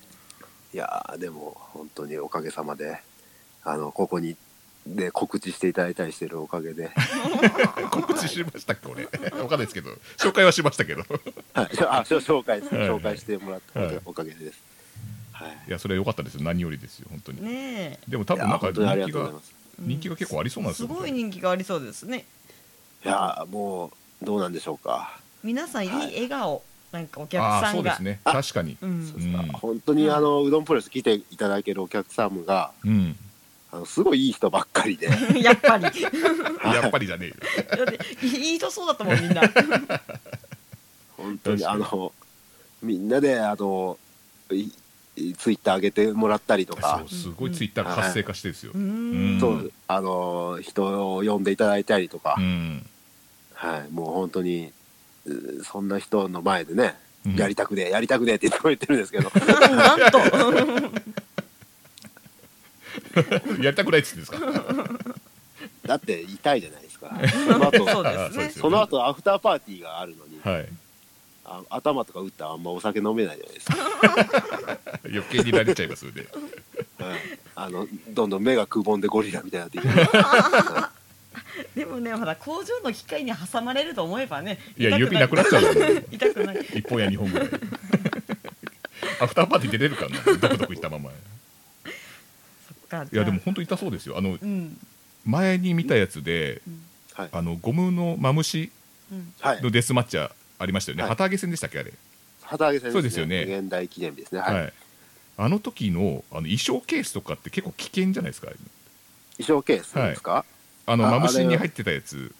[0.73, 3.01] いやーでも本当におかげさまで
[3.63, 4.37] あのここに
[4.87, 6.91] で告知していただいたりしてるおかげで、
[7.91, 9.05] 告知しましたっけ俺。
[9.05, 9.91] わかんないですけど。
[10.19, 11.03] 紹介はしましたけど。
[11.55, 12.69] はい、あしょ紹介はい。
[12.69, 14.59] 紹介してもらったはいおかげです、
[15.33, 16.43] はい、いやそれは良かったですよ。
[16.43, 17.43] 何よりですよ本当に。
[17.43, 19.31] ねでも多分なんか人気が
[19.79, 22.25] 人気が結構ありそうなんですよすごい人気がありそうですね。
[23.05, 25.19] いやーもうどうなんでしょうか。
[25.43, 26.07] 皆さんいいはい。
[26.15, 27.73] 笑顔なんかお客さんが。
[27.73, 28.21] そうですね。
[28.25, 28.77] 確かに。
[28.81, 28.91] うん。
[28.91, 29.49] うん。
[29.53, 33.17] 本当にあのうどんプロレス来ていただけるお客様がうん。
[33.73, 35.09] あのすごいいい人ばっかりで。
[35.43, 35.85] やっぱり。
[36.65, 37.35] やっぱりじゃねえよ。
[37.87, 39.43] だっていい人そうだったもんみんな。
[41.17, 42.13] 本当にあの
[42.83, 43.99] みんなであの
[44.51, 44.71] い
[45.39, 47.05] ツイッター上げてもらったりとか。
[47.09, 48.73] そうすごいツイッターが活性化してですよ。
[48.75, 49.41] うーん。
[49.41, 52.87] そうあの人を呼んでいただいたりとか、うん。
[53.55, 54.73] はい、もう本当に
[55.27, 57.37] うそんな人の前でね、うん。
[57.37, 59.31] やりたくねえやりたくねえって言ってるんですけど。
[59.75, 60.19] なんと。
[63.63, 64.39] やりたくないっつってんですか？
[65.87, 67.11] だって痛いじゃないですか。
[67.47, 68.25] その後そうですね。
[68.25, 70.69] あそうですよその後アフターパーティーがあるのに、はい
[71.45, 73.77] あ頭とか打ったらあんまお酒飲めないじゃないですか、
[75.05, 76.27] 余計に慣れちゃいますよね。
[76.99, 77.19] はい、
[77.55, 79.89] あのどんどん目がくぼんでゴリラみたいになっていく。
[81.75, 85.71] でもねほら工場の機械に挟まれると思えばねいや指なくなっちゃうよ
[86.11, 87.49] 痛くない一本や二本ぐらい。
[89.21, 91.11] アフターパーティー出れるかなドクドクいったまま。
[91.11, 91.15] い
[93.17, 94.19] やでも本当痛そうですよ。
[94.19, 94.79] あのうん。
[95.25, 96.61] 前に見たやつで
[97.15, 98.73] はい、あのゴムのマムシ
[99.63, 100.31] のデスマッチャー
[100.65, 101.11] ありましたよね、はい。
[101.11, 101.93] 旗揚げ戦でしたっけあれ？
[102.43, 103.43] 旗揚げ戦そうですよね。
[103.45, 104.67] 現代記念日ですね、は、はい。
[104.67, 104.71] い
[105.37, 108.49] あの時のあの衣装ケースとかって結構危険じゃないですか？
[109.39, 110.45] 衣装ケースですか、
[110.87, 112.33] あのあマムシに入ってたやつ。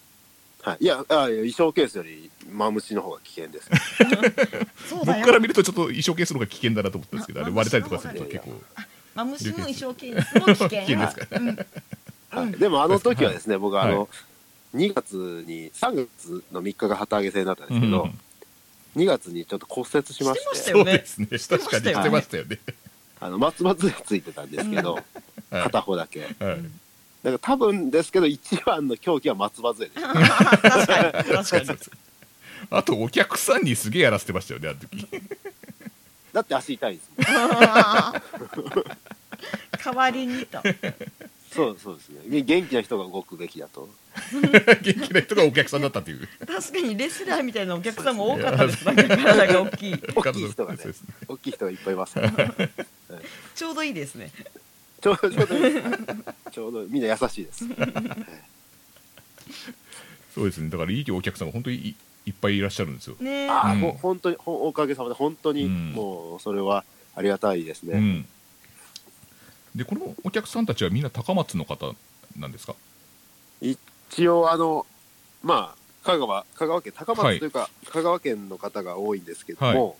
[0.61, 3.69] はい、いやあ衣装ケースよりマムシの方が危険です
[4.89, 5.19] そうだよ。
[5.19, 8.61] 僕から見るとちょっと衣装ケースの方が危険だなと思ったんですけどあれ割れたりとかすると結構
[9.13, 10.69] マムシの衣装ケースも危険。
[10.69, 11.65] 危険ですかうん。
[12.29, 14.07] はい、でもあの時はですね、僕はあの、はい
[14.75, 18.19] 2月に3月の3日が旗揚げ戦だったんですけど、うんうん。
[18.95, 20.39] 2月にちょっと骨折しまして。
[20.41, 20.91] してましたよね。
[20.91, 21.37] そうですね。
[21.37, 21.99] してま確かしたよね。
[21.99, 22.59] にしてましたよね。
[23.19, 25.03] あの松葉杖ついてたんですけど、はい
[25.51, 26.19] 片方だけ。
[26.21, 26.59] だかはい
[27.23, 30.07] ら多分ですけど一番の狂気は松葉杖でした。
[30.13, 31.35] 確かに。
[31.45, 31.79] 確かに。
[32.71, 35.07] あとお客さんにすげえやらせてましたよねあの時。
[36.33, 37.25] だって足痛いですもん。
[39.83, 40.59] 代わりにと
[41.55, 42.41] そうそうですね。
[42.41, 43.87] 元気な人が動くべきだと。
[44.81, 46.27] 元気な人がお客さんだったっていう。
[46.45, 49.93] 確かにレスラーみたいなお客さんも多かったですなんか体が大きい。
[50.13, 50.79] 大きい人がね
[51.27, 52.15] 大きい人がいっぱいいます。
[52.15, 52.53] から
[53.55, 54.31] ちょうどいいですね。
[55.01, 55.81] ちょうどちょうどいい。
[56.51, 57.65] ちょうどみんな優しいです。
[60.33, 60.69] そうですね。
[60.69, 63.79] だからいいお客さんが本当にいいっぱいいらっしゃるんですよ、ねああ、うん。
[63.79, 65.91] もう本当におかげさまで本当にうん。
[65.91, 66.83] もうそれは
[67.15, 68.25] ありがたいですね、うん、
[69.75, 71.93] でこのお客さんたちはみんな高松の方
[72.37, 72.75] なんですか？
[73.61, 74.85] 一応あの
[75.43, 79.97] まあ香川香川県高松というか、香川県の方が多いんですけども、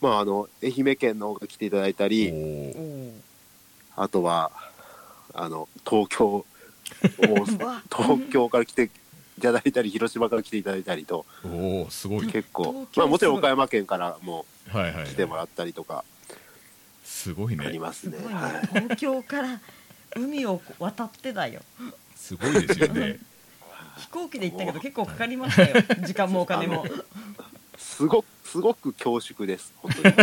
[0.00, 2.32] まああの愛媛県の方が来ていただいたおり
[3.96, 4.52] あとは
[5.34, 6.44] あの東京
[7.90, 8.90] 東京から来て
[9.38, 12.26] いただいたり広島から来ていただいたりとおーすごい。
[12.30, 15.06] 結構まあもちろん岡山県からもはいはい。
[15.06, 16.04] 来てもらったりとか
[17.18, 18.16] すごいありねますね。
[18.18, 19.60] はい東京から
[20.14, 21.60] 海を渡ってだよ。
[22.14, 23.18] すごいですよね。
[23.96, 25.82] 飛行機で行ったけど結構かかりましたよ。
[26.06, 26.86] 時間もお金も。
[27.76, 29.72] すごくすごく恐縮です。
[29.76, 30.14] 本当に。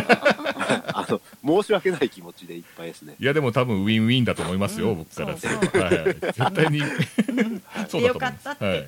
[0.88, 1.06] あ
[1.44, 3.16] の申し訳ない気持ちでいっぱいですね。
[3.20, 4.98] いやでも多分ウィンウィンだと思いますよ、うん。
[5.00, 5.38] 僕から。
[5.38, 6.80] そうはいはい、絶対に。
[6.80, 6.94] そうだ
[7.28, 7.98] と思います。
[7.98, 8.66] よかったって。
[8.66, 8.86] はい、っ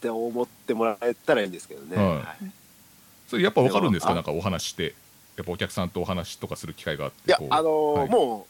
[0.00, 2.06] て思ってもらえたらいいんですけどね、はい。
[2.18, 2.50] はい。
[3.28, 4.14] それやっぱ分かるんですか？
[4.14, 4.94] なんかお話して
[5.38, 8.08] やっぱお客さんとお話とかする機会があっていやあのーはい。
[8.08, 8.46] も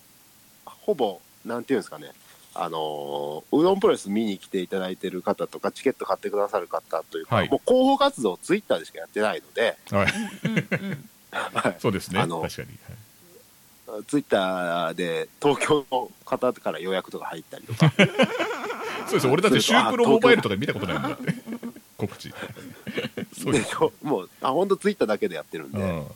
[0.66, 2.12] うほぼなんていうんですかね。
[2.54, 7.48] あのうどんプロレス見に来ていただいてる方とかチケット買ってくださる方というか、はい。
[7.50, 11.76] もう広報活動をツイッターでしかやってないので、はい。
[11.78, 12.20] そうですね。
[12.20, 12.68] あの確かに。
[14.06, 17.92] ツイッターで東京の方から予約とか入ったりとか。
[19.06, 21.34] そうです俺だってシュープロモバイルとか見たことないもんだって。
[21.98, 22.32] 告知。
[23.40, 23.92] そうでしょ。
[24.02, 26.06] もうあ本当ツイッターだけでやってるんで、うん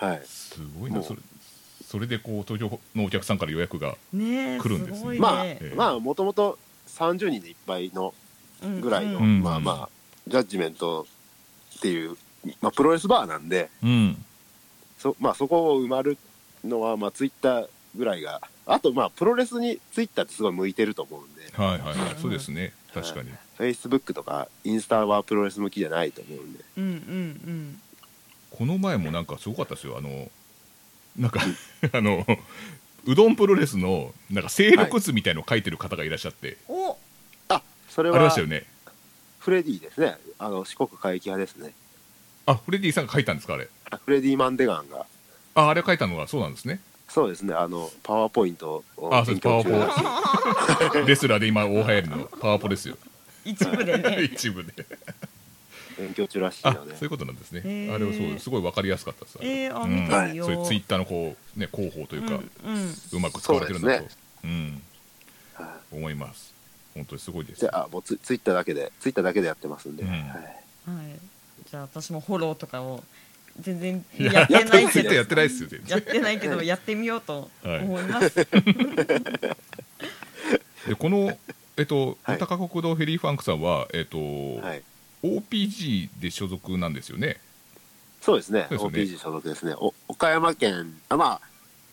[0.00, 1.20] はい、すごいなそれ
[1.90, 5.02] それでこう東京のお客さんから予約が来るんですね。
[5.02, 5.20] ごいね。
[5.20, 5.74] まあ、ええ。
[5.74, 8.14] まあもともと30人でいっぱいの
[8.62, 8.80] うん。
[8.80, 9.42] ぐらいの、うんん。
[9.42, 9.88] まあまあ
[10.28, 11.06] ジャッジメント
[11.78, 12.16] っていう、
[12.60, 14.24] まあ、プロレスバーなんでうん。
[14.98, 16.16] そ,、まあ、そこを埋まる
[16.64, 21.42] のは、まあ、ツイッターぐらいがあとまあプロレスにツイッターってすごい向いてると思うんで。
[21.52, 22.14] はいはいはい。
[22.22, 22.72] そうですね。
[22.94, 23.30] 確かに。
[23.56, 26.64] フェイスブックとかインスタはプロレス向きじゃないと思うんで。
[26.76, 27.80] うんうん
[28.60, 29.96] この前もなんかすごかったですよ。
[29.96, 30.30] あの
[31.16, 31.40] なんか
[31.94, 32.26] あの
[33.06, 36.98] うどんプロレスのなんか勢力図みたいのを書いてる方がいらっしゃって、うんお
[37.48, 38.66] あそれありまはしたよね。
[39.38, 40.18] フレディですね。
[40.38, 41.72] あの四国怪奇派ですね。
[42.44, 43.66] あフレディさんが書いたんですかあれ？
[43.90, 45.06] あフレディ・マンデガンが。
[45.54, 46.82] ああれ書いたのがそうなんですね。
[47.08, 47.54] そうですね。
[47.54, 49.48] あのパワーポイントをあそうです。
[49.48, 49.78] 勉強中。
[49.80, 52.98] だしレスラーで今大流行りのパワポですよ。
[53.42, 54.22] 一部でね。
[54.30, 54.84] 一部で
[56.00, 56.96] 勉強中らしいあので。
[56.96, 57.90] そういうことなんですね。
[57.92, 59.90] あれはそうすごい分かりやすかったですえーあうん。
[59.90, 62.94] 見てみようそういうツイッターのこうね広報というか、うんうん。
[63.12, 64.08] うまく使われてるんだと。
[64.08, 64.82] そうん。
[65.54, 66.54] は思います。
[66.94, 67.60] 本当にすごいです。
[67.60, 70.10] じゃあもうツツイッターだけでツイッターだけでやってますんで、うん。
[70.10, 70.20] はい。
[70.20, 70.36] はい。
[71.70, 73.04] じゃあ私もフォローとかを
[73.60, 74.88] 全然いややってないけど。
[74.90, 75.88] ツイッターやってないですよ全然。
[75.88, 78.34] やってないけどやってみようと思います、
[80.86, 81.36] でこの
[81.76, 82.38] えっと、はい。
[82.38, 84.18] 高国道フェリーファンクさんは、えっと
[84.56, 84.82] はい
[85.22, 87.38] OPG で所属なんですよね。
[88.20, 88.66] そうですね。
[88.68, 89.00] すよね。
[89.00, 89.74] OPG 所属ですね。
[89.74, 91.40] お岡山県あまあ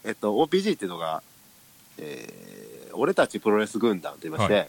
[0.03, 1.21] えっと OPG っていうのが、
[1.97, 2.67] えー
[2.99, 4.65] 俺たちプロレス軍団と言いまして、は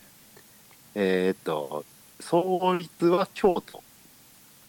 [0.96, 1.84] えーっと
[2.20, 3.82] 創立は京都。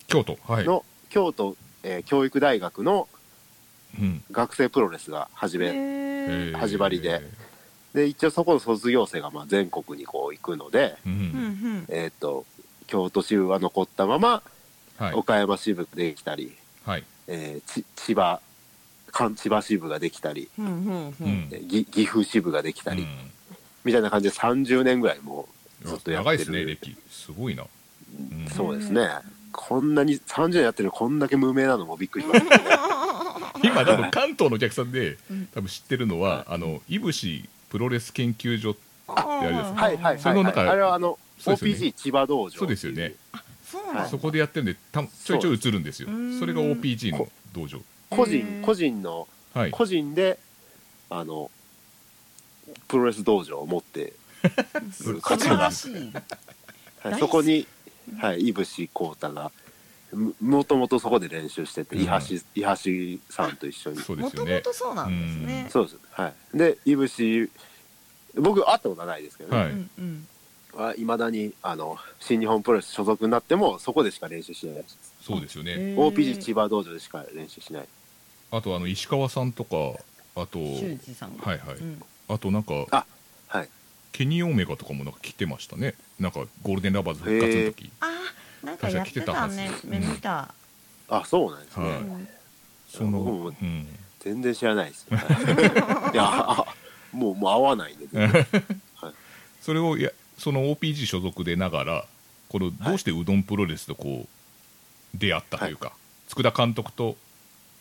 [0.07, 0.63] 京都、はい。
[0.65, 3.09] の、京都、えー教育大学の
[3.99, 4.23] うん。
[4.31, 6.51] 学生プロレスが始め、へえー。
[6.53, 7.21] ー始まりで。
[7.93, 11.11] で一応そこの卒業生がまあ全国にこう行くので、うん。
[11.11, 11.21] うんう
[11.79, 11.85] ん。
[11.89, 12.45] えーっと
[12.89, 14.41] 京都支部は残ったまま
[14.97, 15.13] はい。
[15.13, 16.51] 岡山支部ができたり、
[16.85, 17.03] はい。
[17.27, 18.41] えーち千葉
[19.11, 21.27] 関千葉支部ができたり、うんうんううん。
[21.27, 23.09] んえーぎ岐阜支部ができたり、うん。
[23.85, 25.47] みたいな感じで30年ぐらいも
[25.83, 26.31] うずっとやってる。
[26.31, 26.97] 長いですね歴。
[27.09, 27.63] すごいな。
[27.63, 28.47] うん。
[28.49, 29.07] そうですね。
[29.51, 32.63] こんなに30年やってるこんだけ無名なのもびっくりしましたね
[33.63, 35.47] 今多分関東のお客さんでうん。
[35.53, 38.75] 多分知ってるのはあのいぶしプロレス研究所
[39.07, 43.15] あやるやつはいはいはい、はい、それの中あれはあの OPG 千葉道場そうですよね。
[43.65, 44.07] そうなんだ。
[44.07, 46.09] そこでやってるんでたちょいちょい映るんですよ。
[46.39, 47.79] それが OPG の道場。
[48.09, 49.71] 個人個人のはい。
[49.71, 50.39] 個人で
[51.09, 51.49] あの
[52.87, 54.13] プロレス道場を持って、
[54.91, 56.13] 素晴らしい。
[57.01, 57.65] はい、そこに、
[58.17, 59.51] はい、井伏浩太が
[60.13, 62.01] ももともとそこで練習してて、うん。
[62.03, 63.97] 伊橋伊橋さんと一緒に。
[63.97, 64.61] そうでもともすよね。
[64.61, 65.67] とそうなんですね。
[65.71, 65.97] そうです。
[66.11, 66.57] はい。
[66.57, 67.49] で井伏
[68.35, 69.87] 僕会ったことはないですけどね、
[70.73, 75.73] はいうんうんいまだにあの新日本プロレス所属になってもそこでしか練習しないです、そうですよね。
[75.97, 77.87] OPG 千葉道場でしか練習しない。
[78.51, 79.75] あとあの石川さんとか
[80.35, 81.75] あと修二さんはいはい。
[81.75, 82.01] うん。
[82.27, 83.05] あとなんかあ
[83.47, 83.69] はい。
[84.11, 85.93] ケニーオメガとかもなんか来てましたね。
[86.19, 87.91] なんかゴールデンラバーズ復活の時。
[87.99, 89.71] あーなんかやってたね。
[89.85, 90.53] 目見た。
[91.09, 91.97] あそうなんですね、はい。
[91.97, 92.27] うん。
[92.87, 93.87] その、僕もうん、
[94.19, 95.13] 全然知らないです い
[96.15, 96.65] やあ
[97.11, 98.47] もうもう合わないんで全然。
[99.61, 102.05] それをやその OPG 所属でながら
[102.49, 105.93] このどうしてうどんプロレスとこう出会ったというか、
[106.29, 107.15] 佃田監督と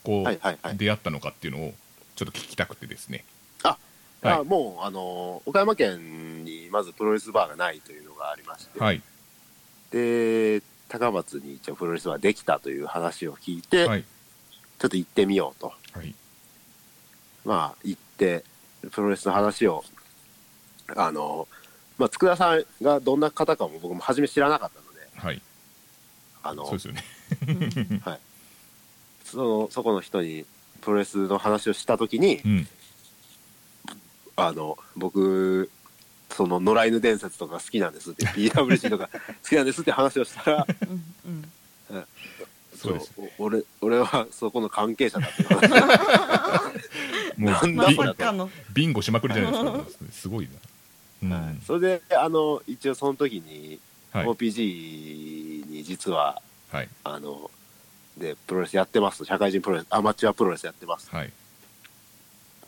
[0.03, 0.77] こう、はいはいはい。
[0.77, 1.75] 出会ったのかっていうのを
[2.17, 3.25] ちょっと聞きたくてですね。
[3.63, 3.79] あ
[4.23, 4.33] はい。
[4.41, 9.03] あもうあの岡山県にまずプロレスバーがないというのがありまして、はい。
[9.91, 14.05] で高松に一応プロレスバーできたという話を聞いて、はい。
[14.79, 15.73] ちょっと行ってみようと。
[15.93, 16.15] はい。
[17.45, 18.45] まあ行って
[18.91, 19.85] プロレスの話を
[20.97, 21.49] あの
[21.99, 25.43] まあ佃さんがどんな方かも僕も初め知らなかったのではい。
[26.43, 27.05] あのそうですよね。
[29.25, 30.47] そのそこの人に
[30.81, 32.69] プロレスの話をした時にうん。
[34.37, 35.69] あの僕
[36.31, 41.53] その野良犬伝説とか好きなんですって PWC とか好きなんですって話をしたらうん
[41.91, 42.05] うん。
[42.77, 43.01] そう
[43.39, 45.69] 俺俺はそこの関係者だって話
[47.37, 50.05] もうまなんだビンゴしまくりじゃないですか。
[50.13, 50.53] すごいな。
[50.53, 50.68] うん
[51.23, 51.65] はい。
[51.65, 53.79] それであの一応その時に
[54.13, 54.27] はい。
[54.27, 56.89] OPG に実ははい。
[57.05, 57.51] あの
[58.17, 59.25] でプロレスやってます。
[59.25, 61.11] 社会人プロレスアマチュアプロレスやってます。
[61.11, 61.27] はい。
[61.27, 61.31] っ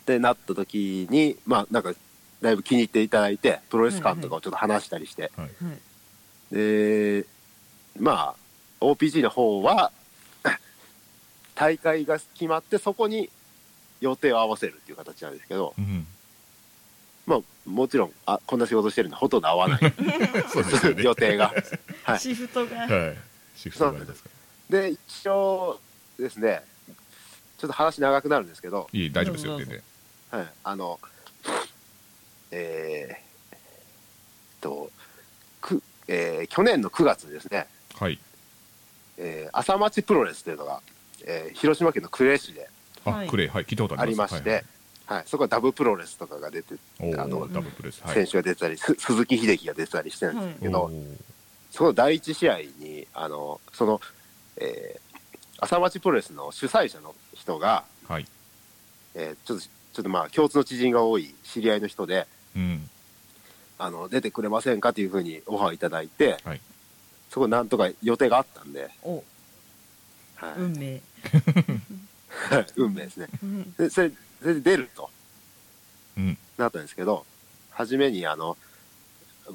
[0.05, 1.93] てなった時にまあなんか
[2.41, 5.49] だいぶ気に入っていただいて、プロレス感とかをちょっと話したりして、はい。
[5.63, 5.71] は
[6.51, 6.55] い。
[6.55, 7.25] で、
[7.99, 8.35] ま
[8.81, 9.91] あ、OPG の方は、
[11.53, 13.29] 大会が決まって、そこに
[13.99, 16.07] 予定を合わせるっていう形なんですけど、うん
[17.31, 19.79] まあ、もちろん、あ、こんな仕事してるんで、ほとんど合わない。
[20.51, 21.03] そうですよね。
[21.03, 21.53] 予定が。
[22.03, 22.19] はい。
[22.19, 22.75] シフトが。
[22.87, 23.17] はい。
[23.55, 24.29] シフトがありますか
[24.69, 25.79] で、一応
[26.19, 26.63] ですね、
[27.57, 29.83] ちょっと話長くなるんですけど、らいい大丈夫ですよ全然。
[30.31, 30.99] はい、あの、
[32.51, 33.57] えー、えっ
[34.59, 34.91] と、
[35.61, 38.19] く、えー去年の9月にですね、はい。
[39.17, 40.81] えー朝町プロレスというのが、
[41.25, 42.69] えー広島県の呉市で。
[43.05, 43.27] はい。
[43.27, 44.35] あクレイはい聞いたことああります。
[44.35, 44.65] りまして、はい
[45.25, 48.15] そこはダブプロレスとかが出て、はいはいあのおーダブルプレスはい。
[48.15, 50.91] 選手が出てたり、す鈴木秀樹が出てたりしてるんですけど、
[51.71, 54.01] その第一試合に、あの、その、
[54.57, 55.11] えー
[55.63, 58.25] 朝町プロレスの主催者の人が、はい。
[59.13, 62.89] えーちょっと、ちょっとまあ、共通の知人が多い知り合いの人で、うん。
[63.77, 66.61] あの、出てくれませんかというふうにオファーいただいて、はい。
[67.29, 69.23] そこなんとか予定があったんで、お。
[70.35, 70.53] はい。
[70.57, 71.01] 運命。
[72.75, 73.27] 運命ですね。
[73.43, 73.73] うん。
[73.73, 75.09] で、それで出ると。
[76.17, 76.37] うん。
[76.57, 77.25] なったんですけど、
[77.71, 78.57] 初めにあの、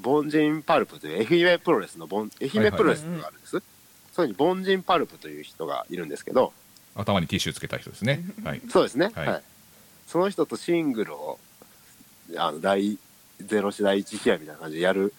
[0.05, 3.63] 凡人パルプという愛媛プロレスの凡、愛媛プロレスがあるんです。
[4.13, 6.53] それに凡人パルプという人がいるんですけど、
[6.95, 8.25] 頭にティッシュつけた人ですね。
[8.43, 8.63] はい。
[8.71, 9.11] そうですね。
[9.15, 9.41] ははい。
[9.41, 9.43] い。
[10.07, 11.39] その人とシングルを、
[12.37, 12.99] あの、第
[13.43, 15.13] 0試第1試合みたいな感じでやる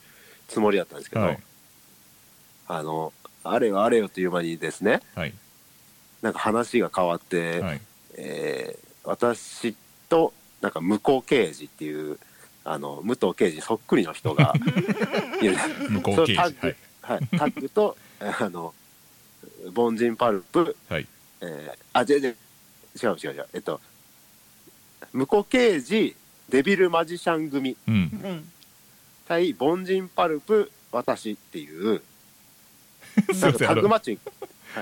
[0.48, 1.40] つもりだったんですけど、はい。
[2.68, 5.34] あの、あれよあれよという間にですね、はい。
[6.22, 7.82] なんか話が変わって、はい。
[8.16, 9.74] えー私
[10.10, 12.20] と、なんか向こう刑事っていう、
[12.66, 14.54] あの、武藤刑事そっくりの人が
[15.42, 15.56] いる。
[15.90, 18.74] 向こそうのタッグ刑事はい、はい、タッグと、 あの、
[19.74, 21.08] 凡人パルプ、はい。
[21.40, 22.36] えーあ、違う違う、
[23.02, 23.34] 違う違う。
[23.34, 23.80] 違う、えっと、
[25.14, 26.16] 向こう刑事、
[26.50, 27.94] デビルマジシャン組うん。
[27.96, 28.52] うん。
[29.26, 32.02] 対凡人パルプ、私っていう、
[33.40, 34.20] なんかタッグマッチ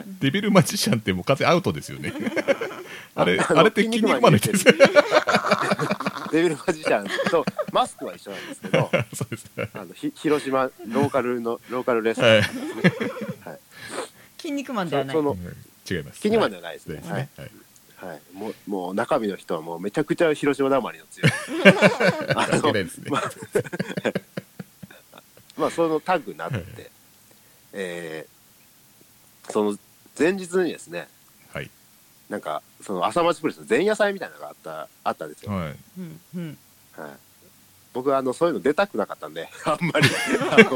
[0.05, 2.13] に、デビルマジシャンってもう完全アウトですよね。
[3.15, 4.73] あれあれって筋肉マンですよ
[6.31, 12.41] デビルマジシャンとマスクは一緒なんですけど、 そうですあのひ広島ローカルのローカルレスラはい。
[12.41, 13.57] ー、
[14.37, 15.15] 筋肉マンではない。
[15.15, 15.37] その
[15.89, 16.17] 違います。
[16.17, 16.95] 筋肉マンではないですね。
[16.95, 17.51] ですはい、ねはい。
[17.95, 21.31] はい、もうもう中身の人はもうめちゃくちゃ広島だまりの強い。
[22.35, 23.09] あのないですね。
[23.09, 23.31] まあ
[25.55, 26.91] まあそのタッグになって、
[27.71, 28.34] えー
[29.49, 29.77] その
[30.17, 31.07] 前日にですね、
[31.53, 31.69] はい。
[32.29, 35.51] なんかその朝町プレスの前夜祭みたいなのがあったあったんですよ。
[35.51, 35.75] はい。
[35.99, 36.57] うんうん。
[36.93, 37.09] はい、
[37.93, 40.09] 僕はあのそういうの出たくなかったんで、 あんまり。
[40.51, 40.75] あの、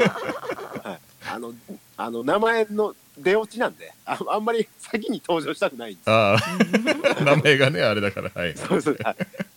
[0.91, 0.99] はい、
[1.32, 1.53] あの
[1.97, 6.10] あの名前の出落ちなんであ、あんまり先に登場したくないんです。
[6.10, 6.15] よ。
[6.15, 6.39] ああ。
[7.23, 8.55] 名前がねあれだからはい。
[8.55, 9.15] そうそうはい。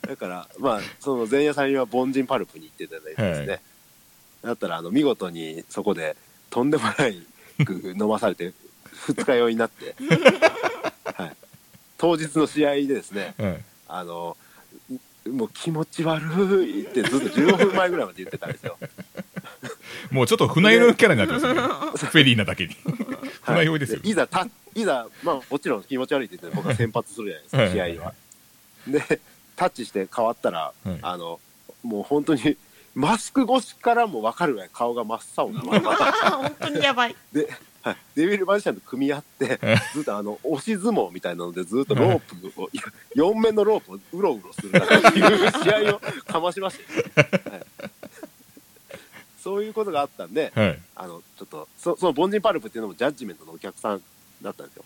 [0.09, 3.61] だから、まあ、その前夜祭には凡人パルプに行っていただいてですね、はい。
[4.45, 6.17] だったらあの見事にそこで
[6.51, 7.25] とんでもない
[7.65, 8.53] く飲まされて
[9.07, 9.95] 二日酔いになって、
[11.15, 11.37] はい、
[11.99, 14.37] 当日の試合でですねはいあの
[15.31, 16.25] もう気持ち悪
[16.65, 18.77] いってずっと15分前ぐらいまで言ってたんですよ。
[20.11, 21.61] もうちょっと船酔いのキャラになってますよね。
[21.61, 22.75] フェリーなだけに。
[23.43, 28.15] 船酔いですよでいざたいざまあもちろん気持ち悪いって言って僕は先発するじゃないですかはい試合は。
[28.89, 29.21] で
[29.55, 31.39] タッチして変わったら、はいあの
[31.83, 32.57] もう本当に
[32.95, 35.93] マスク越しからも分かるぐらい顔が真っ青なまま。
[35.93, 37.17] あ 本当にやばい。
[37.33, 37.49] で、
[37.83, 39.59] はい、デビルマジシャンと組み合って
[39.93, 42.71] ずっとあの押し相撲みたいなのでずっとロープを
[43.17, 46.79] 4面のロープをうろうろするっていう試合をかましまし
[47.15, 47.67] たよ、 はい、
[49.43, 50.79] そういうことがあったんではい。
[50.95, 54.03] あのちょっとそその凡人パルプっていうのもジャッジメントのお客さん
[54.41, 54.85] だったんですよ。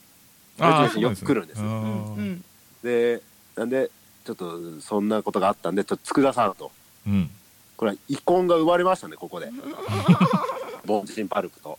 [0.57, 2.45] ジャッジメントよく来るんですあうーん。
[2.83, 3.21] で
[3.55, 3.91] なんで
[4.25, 6.73] ちょっとそんなことがあったんでちょっと佃さんと。
[7.07, 7.31] うん。
[7.77, 9.51] これは遺恨が生まれましたねここで。
[10.89, 11.79] 凡人パルプと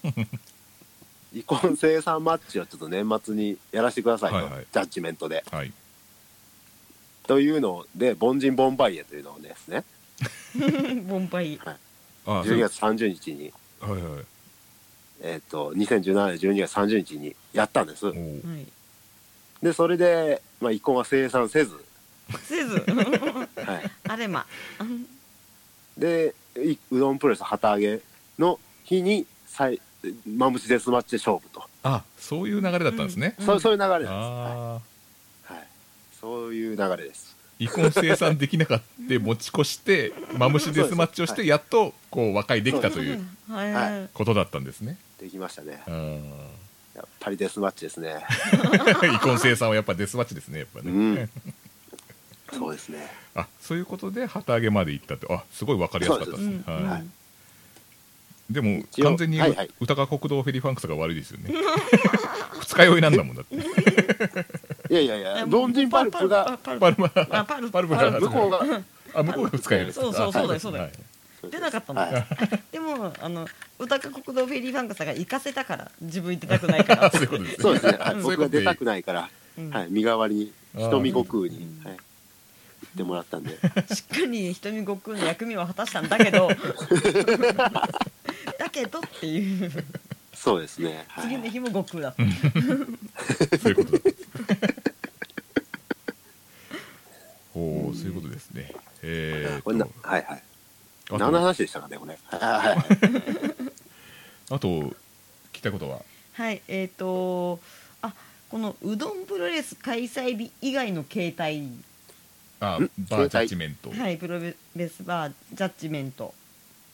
[1.33, 4.67] 遺恨生産マッチをちょっと年末にやらせてくださいと、はいはい。
[4.71, 5.43] ジャッジメントで。
[5.51, 5.71] はい。
[7.27, 9.83] というので凡人ボンバイエというのをですね
[11.09, 11.75] ボンバイあ
[12.25, 13.53] あ12月30日に。
[13.81, 14.25] はいはい。
[15.21, 18.05] えっ、と2017年12月30日にやったんです。
[19.61, 21.83] でそれで、まあ、遺恨は生産せず、
[22.43, 22.75] せず。
[22.85, 24.45] はい、あれま。
[24.79, 25.07] うん
[25.97, 28.01] でいうどんプロレス旗揚げ
[28.37, 29.81] の日に再
[30.25, 34.81] マムシデスマッチで勝負と、あそういう流れだったんですねうんそうそういう流れです、ああは
[35.51, 35.67] いはい、
[36.19, 46.21] そういう流れです遺恨生産できなかった持ち越してマムシデスマッチをしてやっとこう和解できたというはいはいことだったんですねできましたねあー
[46.95, 48.23] やっぱりデスマッチですね
[49.03, 51.29] 遺恨生産はやっぱデスマッチですねやっぱね、うん
[52.53, 52.99] そうですね。
[53.35, 57.05] あそういうことで旗揚げまで行ったってあすごい分かりやすかったですねうんはいはい
[58.49, 59.69] でも完全にはいはい。
[59.79, 61.53] 歌川国道フェリーファンクスが悪いですよね。
[62.61, 63.55] 二日酔いなんだもんだって。
[64.89, 68.81] いやいやいや、ドンジンパルプが、パルパルマあパルパルプがパル向こうが、
[69.13, 70.83] あ向こうが二日酔いですそうそうそうだよあそうだよ。
[70.85, 70.93] はい。
[71.51, 71.95] 出なかったん。
[71.95, 72.25] だよはい。
[72.71, 73.47] でもあの
[73.79, 77.11] 歌か国道フェリーファンクさんが行かせたから自分行ってたくないから。
[77.11, 77.61] そういうことですね。
[77.61, 77.97] そうですね。
[77.99, 78.21] はいうん。
[78.23, 79.69] 僕が出たくないから、うん。
[79.69, 81.67] はい、身代わりに、瞳悟空に。
[81.83, 82.06] うん、はい、言
[82.97, 83.57] ってもらったんで。
[83.93, 86.49] しっかり瞳悟空の役目は果たしたんだけど
[88.57, 89.71] だけどっていう
[90.33, 91.05] そうですね。
[91.07, 92.23] はい次の日も悟空だった
[93.59, 93.99] そういうことだ
[97.55, 100.43] おおそういうことですねえこれなはいはい。
[101.09, 102.19] あ何のと話でしたかね、これ。
[102.25, 102.87] はいはいはい。
[104.49, 104.93] あと聞
[105.53, 106.01] きたいことは？
[106.33, 107.59] はいえっ、と
[108.01, 108.13] あ
[108.49, 111.67] このうどんプロレス開催日以外の形態
[112.59, 112.89] あん？
[113.09, 113.89] バージャッジメント。
[113.91, 114.53] はいプロレ
[114.87, 116.33] スバージャッジメント。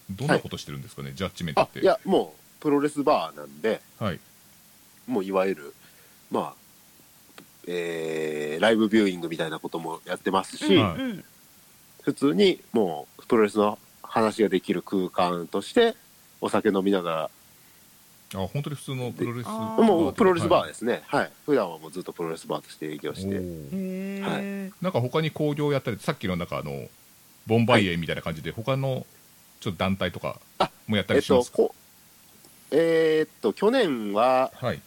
[0.09, 4.19] どんなことしてるんですかねジャッジメントって、あいや、もう、プロレスバーなんで、はい。
[5.07, 5.73] もういわゆる、
[6.29, 6.53] ま
[7.37, 11.01] あ、えー、ライブビューイングみたいなこともやってますし、はい。
[11.01, 11.23] うん
[12.01, 15.95] 普通にもうプロレスの話ができる空間として、
[16.41, 17.29] お酒飲みなが
[18.35, 21.03] あ本当に普通のプロレスもうプロレスバーでですね。
[21.07, 21.31] はい。
[21.45, 23.35] 普段はもうずっとプロレスバーとして営業して。
[23.35, 23.39] へ
[23.71, 26.87] え、なんか他に興行やったりさっきのなんかあの
[27.45, 29.05] ボンバイエみたいな感じで、他の
[29.59, 31.75] ちょっと団体とかあもやったえっと、りしますか、こ
[32.71, 34.81] えーっと、去年ははい。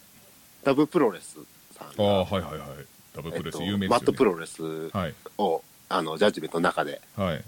[0.64, 1.38] ダブプロレス
[1.72, 2.68] さんあはいはいはい。
[3.14, 3.88] ダブルプロレス、えっと有名ですよね。
[3.88, 5.14] マットプロレスはい。
[5.38, 7.44] を、あの、ジャッジメントの中ではい。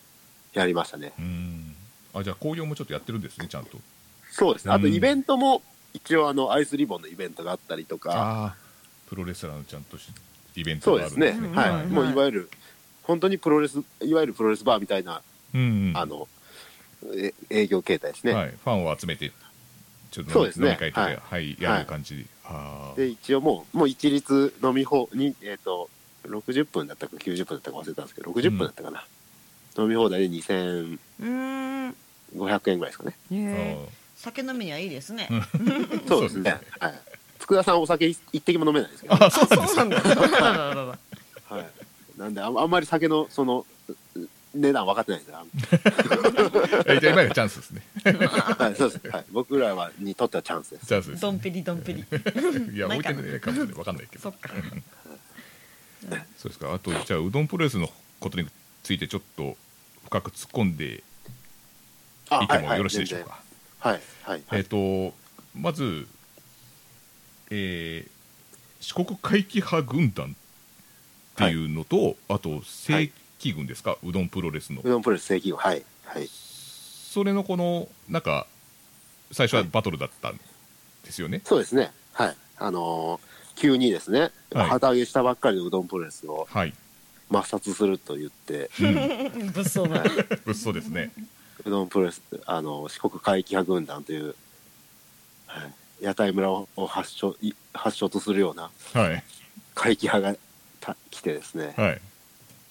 [0.55, 1.12] やりましたね。
[1.18, 1.74] うん。
[2.14, 3.78] あじゃあ興行もちょっとやってるんですねちゃんと。
[4.30, 4.68] そうです。
[4.68, 4.72] ね。
[4.72, 4.94] あとうん。
[4.94, 5.62] イベントも、
[5.95, 8.57] 一応あの、アイスリボンのイベントがあったりとか、ああ
[9.09, 10.09] プロレスラーのちゃんとし
[10.55, 11.30] イベントそうですね。
[11.30, 11.62] があるんですね。
[11.62, 11.72] はい。
[11.72, 11.86] はい。
[11.86, 12.51] もういわゆる、
[13.03, 15.22] 本当にプロレス、いわゆるプロレスバーみたいな、
[15.55, 15.97] うんうん。
[15.97, 16.28] あの、
[17.14, 18.32] え営業形態ですね。
[18.32, 19.32] はい、ファンを集めて
[20.11, 20.66] ちょっと飲み,、そうですね。
[20.66, 25.89] 飲み会とかで、ははいいやる感じ、ああで、一応もう、もう一律飲み放に、えっ、と、
[26.26, 29.05] 60分だったか90分だったか忘れたんですけど、60分だったかな。
[29.76, 31.97] 飲み放題で2500うーん
[32.34, 33.16] 円ぐらいですかね。
[33.30, 35.28] え酒飲みにはいいですね、
[36.08, 36.60] そうですね。
[36.78, 36.94] はい。
[37.38, 39.98] 福田さんお酒一一滴も飲めないですけど、あそうなんだ。
[40.00, 41.66] はい。
[42.18, 43.64] なんであん、あんまり酒の、その、
[44.54, 45.36] 値段分かってないんです
[47.06, 47.82] 今がチャンスですね。
[48.58, 49.08] はい、そうです。
[49.08, 49.24] はい。
[49.30, 50.86] 僕らは、にとってはチャンスです。
[50.86, 52.00] チャンスですドンペリドンペリ。
[52.00, 53.74] いや置いてないかもしれない。
[53.74, 54.22] 分かんないけど。
[54.22, 54.50] そっか。
[56.38, 56.72] そうですか。
[56.72, 57.90] あとじゃあうどんプロレスの
[58.20, 58.48] ことに
[58.82, 59.56] ついてちょっと
[60.04, 61.02] 深く突っ込んで
[62.30, 63.40] あいてもよろしいでしょうか、
[63.79, 64.64] はい、はい、はえっ、い。
[64.64, 65.14] と
[65.55, 66.07] まず、
[67.51, 68.11] えー
[68.81, 70.37] 四国回帰派軍団
[71.35, 73.11] っていうのと、あと正
[73.41, 74.83] 規軍ですか、うどんプロレスの。
[74.85, 76.29] うどんプロレス正規軍、はい、はい。
[76.29, 78.47] それのこのなんか
[79.33, 80.39] 最初はバトルだったん
[81.05, 81.91] ですよね、そうですね。
[82.12, 82.37] はい。
[82.59, 84.68] あのー急にですね、はい。
[84.68, 86.72] 旗揚げしたばっかりのうどんプロレスをはい、
[87.29, 88.95] 抹殺すると言って、うん、
[89.51, 90.03] 物騒な。
[90.45, 91.11] 物騒ですね
[91.64, 94.34] うどんプロレス、あの四国回帰派軍団という、
[95.46, 95.66] は
[96.00, 99.22] い、屋台村を発祥い発祥とするようなはい。
[99.74, 100.36] 派が
[100.80, 102.00] た来てですね、はい。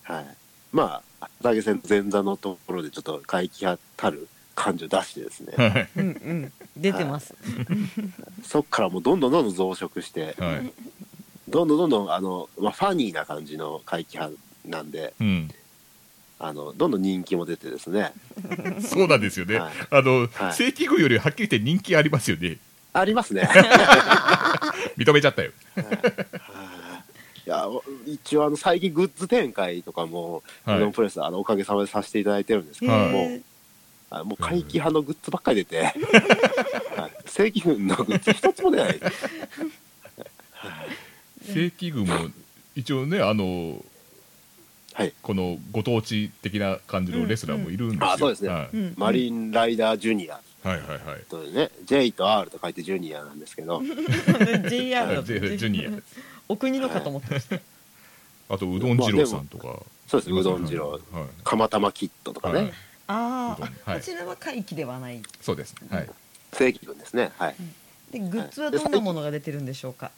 [0.03, 0.25] はい。
[0.71, 5.89] まあ、旗揚げ戦前座のところでちょっと回帰派たる感情を出してですね、はい。
[5.97, 6.51] うんうん。
[6.75, 7.33] 出てます。
[8.43, 10.71] そっからもうどんどんどんどん増殖して、はい。
[11.47, 15.51] どんどんどんどんあの、まあ、ファニーな感じの回帰派なんで、うん
[16.39, 18.13] あのどんどん人気も出てですね、
[18.81, 19.73] そうなんですよね、はい。
[19.89, 20.53] あの、はい。
[20.53, 22.57] 正規軍よりはっきり言って人気ありますよね。
[22.93, 23.49] ありますね。
[24.97, 25.51] 認めちゃったよ。
[27.45, 27.49] い。
[27.49, 27.65] や
[28.05, 30.77] 一応あの最近グッズ展開とかも、はい。
[30.77, 33.39] うどんプロレスあのおかげさまでさせていただいてるんですけども、
[34.11, 35.83] あもう回帰派のグッズばっかり出て、
[36.95, 37.11] はい。
[37.25, 38.99] 正規軍のグッズ一つも出ない。
[41.41, 42.29] 正規軍も
[42.75, 43.83] 一応ねあの
[44.97, 45.13] はい。
[45.21, 48.49] このご当地的な感じのレスラーもいるんですよ、あそうですね。
[48.49, 48.93] はい、うん。
[48.97, 50.39] マリンライダージュニア。
[50.63, 51.23] はいはいはい。
[51.29, 55.91] とね、J と R と書いてジュニアなんですけど、ー JR だジュニア。
[56.49, 57.59] お国のかと思ってました。
[58.49, 61.01] あとうどん二郎さんとか、そうですね、うどん二郎、はい、
[61.43, 62.73] 釜玉キットとかね、はい。
[63.05, 65.21] ああこちらは回帰ではない。
[65.41, 65.75] そうです。
[65.91, 66.09] はい。
[66.53, 67.31] 正規軍ですね。
[67.37, 67.55] はい。
[68.11, 70.09] でグッズはどんなものが出てるんでしょうか？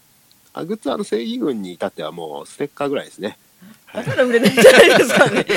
[0.54, 3.38] あグッズはあの正義軍に至ってはもうステッカーぐらいですね。
[3.94, 5.46] だから売れないんじゃないですかね。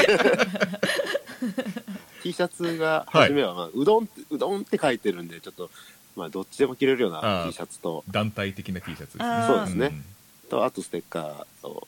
[2.22, 3.28] T シャツがはい。
[3.28, 5.70] 初めは、まあうどんってうどんって書いてるんでちょっと
[6.16, 8.04] まあどっちでも着れるようあなー T シャツと。
[8.10, 9.46] 団体的な T シャツですね。
[9.46, 9.86] そうですね。
[9.88, 10.04] ん
[10.48, 11.86] とあとステッカーを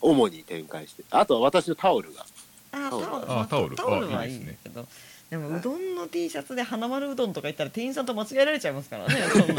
[0.00, 2.26] 主に展開してあとは私のタオルが。
[2.72, 3.06] あタオル。
[3.32, 3.76] あタオル。
[3.76, 4.86] タオルあはいいいいですねけど。
[5.30, 9.54] でもうどんの T シャツで花丸うどんとか言ったら店員さんと間違えられちゃいますからねそんな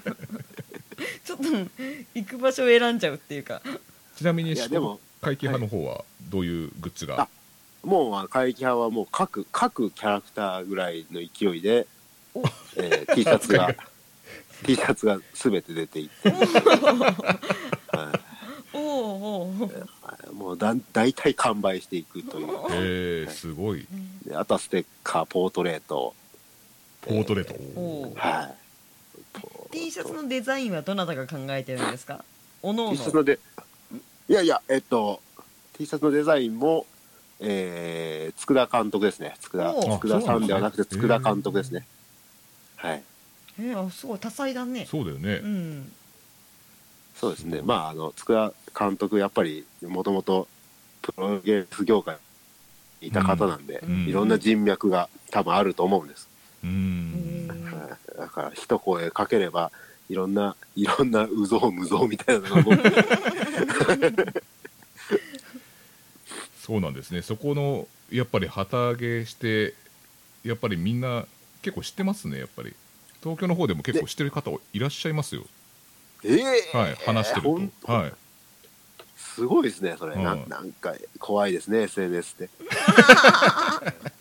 [1.22, 1.44] ちょっと
[2.14, 3.60] 行く場所を選んじゃうっていうか
[4.16, 7.28] ちなみにでも会期派の方はどういうグッズが、あ
[7.82, 11.86] もう怪奇派はもう各各キャラクターぐらいの勢いで
[12.34, 12.42] お、
[12.76, 13.74] えー T シャツが
[14.64, 16.30] T シャツが全て出ていって、
[17.96, 18.20] は
[18.72, 22.48] おおおもうだ大体完売していくという。
[22.70, 23.86] えー、すごい。
[24.24, 26.14] であとはステッカーポートレート。
[27.02, 28.54] ポートレート、はい。
[29.72, 32.24] T シャツのデザインはどなたが考えてるんですか？
[32.62, 33.38] おのお T シャツのので
[34.28, 35.20] いやいやえっと
[35.74, 36.86] T シャツのデザインも
[37.38, 39.34] えー、佃監督ですね。
[39.42, 41.24] 佃おー佃さんではなくてそうなんですね。
[41.24, 41.86] 佃監督ですね。
[42.76, 43.02] はい。
[43.60, 44.86] えー、あすごい多彩だね。
[44.86, 45.40] そうだよね。
[45.42, 45.92] う、ん。
[47.14, 50.48] そうですね、まあ、あの佃監督、やっぱりもともと
[51.02, 52.16] プロゲーム業界
[53.00, 54.06] にいた方なんで、うん。
[54.06, 56.28] いろんな人脈が多分あると思うんです。
[56.64, 57.64] うへんー。
[57.64, 58.18] はい。
[58.18, 59.70] だから、一声かければ、
[60.08, 62.62] いろんな、いろんなうぞうむぞうみたいなのが、
[66.62, 67.22] そうなんですね。
[67.22, 69.74] そこのやっぱり旗揚げして
[70.44, 71.26] やっぱりみんな
[71.62, 72.74] 結構知ってますねやっぱり。
[73.22, 75.44] 東京の方でも結構知ってる方いらっしゃいますよ。
[76.24, 77.92] ええはい話してると。
[77.92, 78.12] はい。
[79.16, 80.48] すごいですね、それ、なうん。
[80.48, 82.50] なんか怖いですね、SNS って。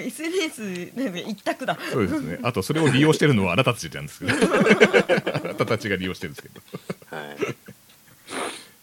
[0.00, 1.78] SNS なんか一択だ。
[1.92, 2.38] そうですね。
[2.42, 4.32] あとそれを利用してるのはあなたたちなんですけど。
[5.34, 7.16] あなたたちが利用してるんですけど。
[7.16, 7.36] はい、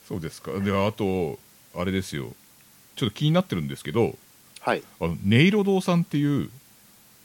[0.07, 0.51] そうですか。
[0.59, 1.39] であと
[1.75, 2.33] あれですよ。
[2.95, 4.17] ちょっと気になってるんですけど。
[4.61, 6.49] はい、あの音色堂さんっていう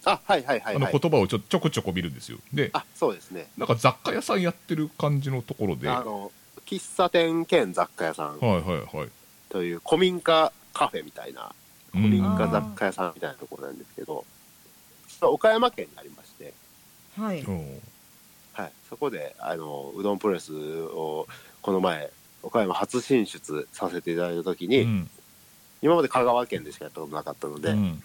[0.04, 2.38] あはいはいはい、あのはい、言葉をちょちょこちょこ見るんですよ。
[2.52, 5.88] であそうですね、なんか雑貨屋さんやってる感じのところで。
[5.88, 6.32] はあの
[6.66, 8.38] 喫茶店兼雑貨屋さん。
[8.38, 9.08] いはいはい。
[9.48, 11.42] という古民家カフェみたいな。
[11.42, 11.59] うん
[11.92, 14.24] 古民家雑貨屋さんみたいなところなんですけど、
[15.22, 16.54] 岡山県にありまして、
[17.18, 17.40] はい。
[17.40, 17.50] う。
[17.50, 17.80] ん
[18.52, 21.26] はい、そこであのうどんプロレスを
[21.62, 22.10] この前
[22.42, 25.10] 岡山初進出させていただいた時に、うん。
[25.82, 28.02] 今まで香川県でしかやったことなかったので、うん。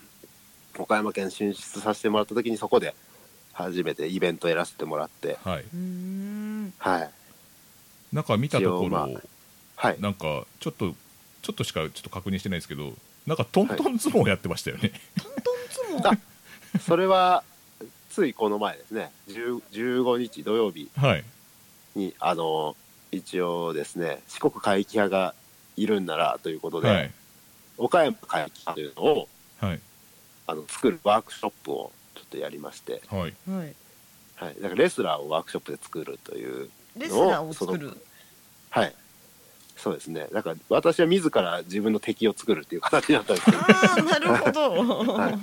[0.78, 2.96] 岡山県進出させてもらった時にそこで
[3.54, 5.66] 初めてイベントやらせてもらって、はい。
[6.78, 7.12] はい。
[8.14, 9.22] なんか見たとこ一応まろ
[9.78, 10.96] はい、なんかちょっと
[11.42, 12.94] ちょっとしかちょっと確認してないんですけど
[13.26, 15.52] なんかトントン相撲やってましたよね、トント
[15.98, 16.20] ン相撲
[16.80, 17.44] それは
[18.10, 19.12] ついこの前ですね。
[19.30, 20.90] 10 15日土曜日。
[20.96, 21.24] はい。
[21.96, 22.76] にあの
[23.12, 25.34] 一応ですね四国怪奇派が
[25.76, 27.12] いるんならということで、はい。
[27.78, 29.28] 岡山怪奇派というのを
[29.60, 29.80] はい。
[30.48, 33.34] あの作るワークショップをちょっとやりまして、はい。
[33.50, 33.76] はい。
[34.36, 37.98] はい、だからレスラーをワークショップで作るというレスラーを作る？
[38.70, 38.96] はい
[39.86, 40.26] そうですね。
[40.34, 43.66] だから私は自ら自分の敵を作るっていう形になったんですけどあ
[44.00, 45.38] あなるほど、はい。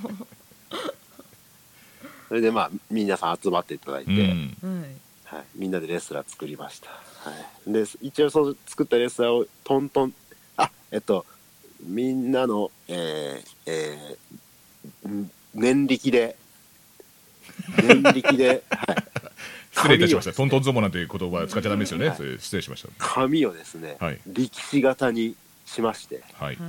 [2.26, 4.57] それでまあ皆さん集まっていただいて、うん。
[4.80, 5.36] はい。
[5.36, 6.97] はい、みんなでレスラー作りました、は
[7.68, 10.14] い、で一応その作ったレスラーをトントン
[10.57, 11.24] あえっと
[11.80, 16.36] みんなのえー、えーん年力で
[17.80, 18.97] 年力で、はい、
[19.72, 20.32] 失礼いたしました。
[20.32, 22.16] ト紙をントン相撲なんていう言葉は使っちゃダメですよね、はい。
[22.16, 24.20] それ失礼しまし紙をですね、はい。
[24.26, 25.34] 力士型に
[25.66, 26.22] しまして。
[26.38, 26.56] たはい。
[26.56, 26.68] はい。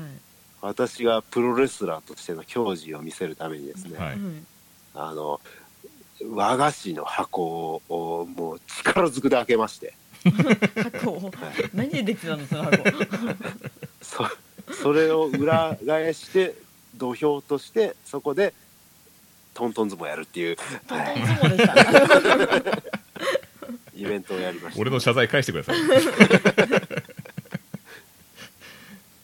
[0.62, 4.16] 私がプロレスラーとしての矜持を見せるためにですね、はい。
[4.16, 4.48] うん。
[4.96, 5.42] あの
[6.32, 9.94] 和菓子の箱をもう力ずくで開けまして、
[10.76, 11.20] 箱を。
[11.24, 11.32] はい、
[11.74, 12.84] 何でできてたんですか箱？
[14.02, 16.56] そそれを裏返して
[16.96, 18.54] 土俵としてそこで
[19.54, 22.94] トントン相撲やるっていう、トントンはい相撲でした。
[23.96, 24.82] イベントをやりました。
[24.82, 25.78] 俺の謝罪返してください。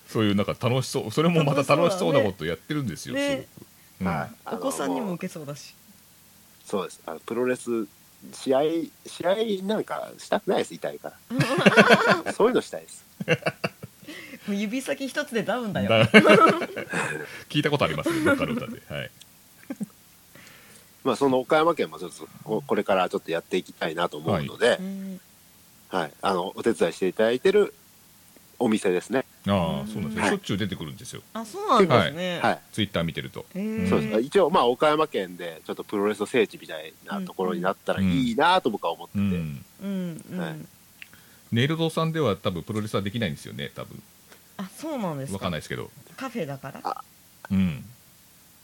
[0.08, 3.30] そういうなんか楽しそうそれもまた楽しそうなことやってるんですよ、ね。
[3.30, 3.60] す
[4.02, 4.18] ごく、うん。
[4.18, 4.32] はい。
[4.46, 5.76] あおの子さんにも受けそうだし。
[6.66, 7.02] そうです。
[7.06, 7.88] あのプロレス
[8.34, 8.62] 試合
[9.06, 10.74] 試合なんかしたくないです。
[10.74, 11.14] 痛いか
[12.26, 12.34] ら。
[12.34, 13.06] そういうのしたいです。
[14.48, 15.90] もう指先一つでダウンだよ。
[15.90, 16.08] だ
[17.50, 19.12] 聞いたことありますねどっかの歌で、はい、
[21.04, 25.20] まあその岡山県もちょっとここれからちょっとやっていきたいなと思うので、うん。
[25.90, 27.74] はい、あのお手伝いしていただいてる
[28.60, 29.26] お店ですね。
[29.48, 30.30] ああそうなんですね、はい。
[30.30, 31.22] しょっちゅう出てくるんですよ。
[31.34, 33.46] あそうなんですね、はい、ツイッター見てると。
[33.54, 33.60] そ
[33.98, 34.22] うです。
[34.22, 39.66] 一応まあ岡山県でちょっとプロレスの聖地みたいなところになったらいいなと僕は思ってて、うん。
[39.82, 40.24] うん。
[40.32, 40.56] うん、はい。
[41.52, 44.00] ネイル堂さんでは多分プロレスはできないんですよね多分。
[44.58, 45.90] あそうなんですわかかんないですけど。
[46.18, 47.04] カフェだから。
[47.50, 47.84] うん。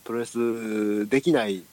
[0.04, 1.64] プロレスできない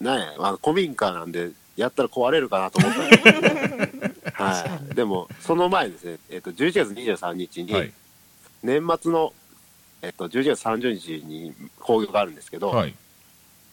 [0.00, 3.06] ね、まあ、古民家なんでやったら壊れるかなと思った。
[3.06, 7.92] んですけど、はい、でもその前にですね、えっと11月23日に、はい。
[8.62, 9.32] 年末の、
[10.02, 12.94] えっと、11月30日に興行があるんですけど、はい。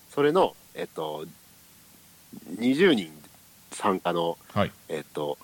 [0.09, 1.26] それの、えっと、
[2.57, 3.11] 20人
[3.71, 4.71] 参加の、はい。
[4.89, 5.38] えっと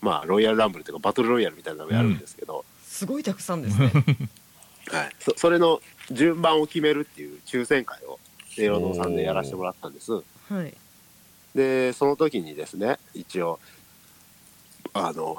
[0.00, 3.90] まあ、ロイヤルランブルというかバトルロイヤルみたいなのをやるんですけど、すごいたくさんですね。
[4.92, 5.80] はい、そそれの
[6.10, 8.20] 順番を決めるっていう抽選会を
[8.58, 10.12] 栄養堂さんでやらせてもらったんです。
[10.12, 10.20] は
[10.64, 10.74] い。
[11.54, 13.60] でその時にですね一応
[14.92, 15.36] あの、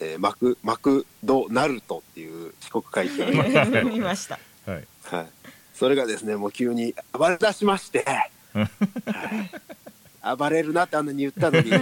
[0.00, 4.38] えーマクマクドナルトっていう遅刻会見がありました 見ました。
[4.66, 4.86] はい。
[5.04, 5.26] はい、
[5.74, 8.04] それがですねもう急に暴れ出しまして、
[8.54, 11.70] はい、暴れるなってあんなに言ったのに。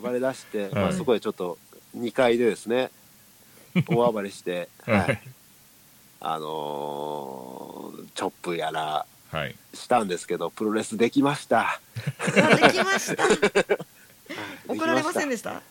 [0.00, 1.58] 暴れ出して、まあ、はいそこでちょっと
[1.96, 2.90] 2階でですね
[3.86, 5.18] 大暴れして、ははいい、
[6.20, 7.51] あのー
[8.14, 9.54] チョップやらはい。
[9.72, 11.80] したんですけどプロレスできました。
[12.34, 13.24] できました。
[14.68, 15.62] 怒られませんででした？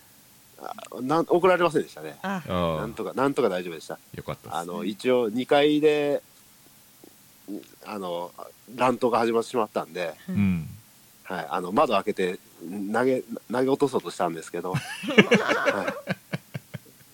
[0.63, 2.17] あなん怒られませんでしたね。
[2.23, 3.99] なんとかなんとか大丈夫でした。
[4.15, 6.23] よかったですあの一応2階で
[7.85, 8.31] あの
[8.75, 10.67] 乱闘が始まってしまったんで、うん。
[11.23, 12.39] はい、あの窓開けて
[12.91, 13.21] 投げ
[13.51, 16.15] 投げ落とそうとしたんですけど はい。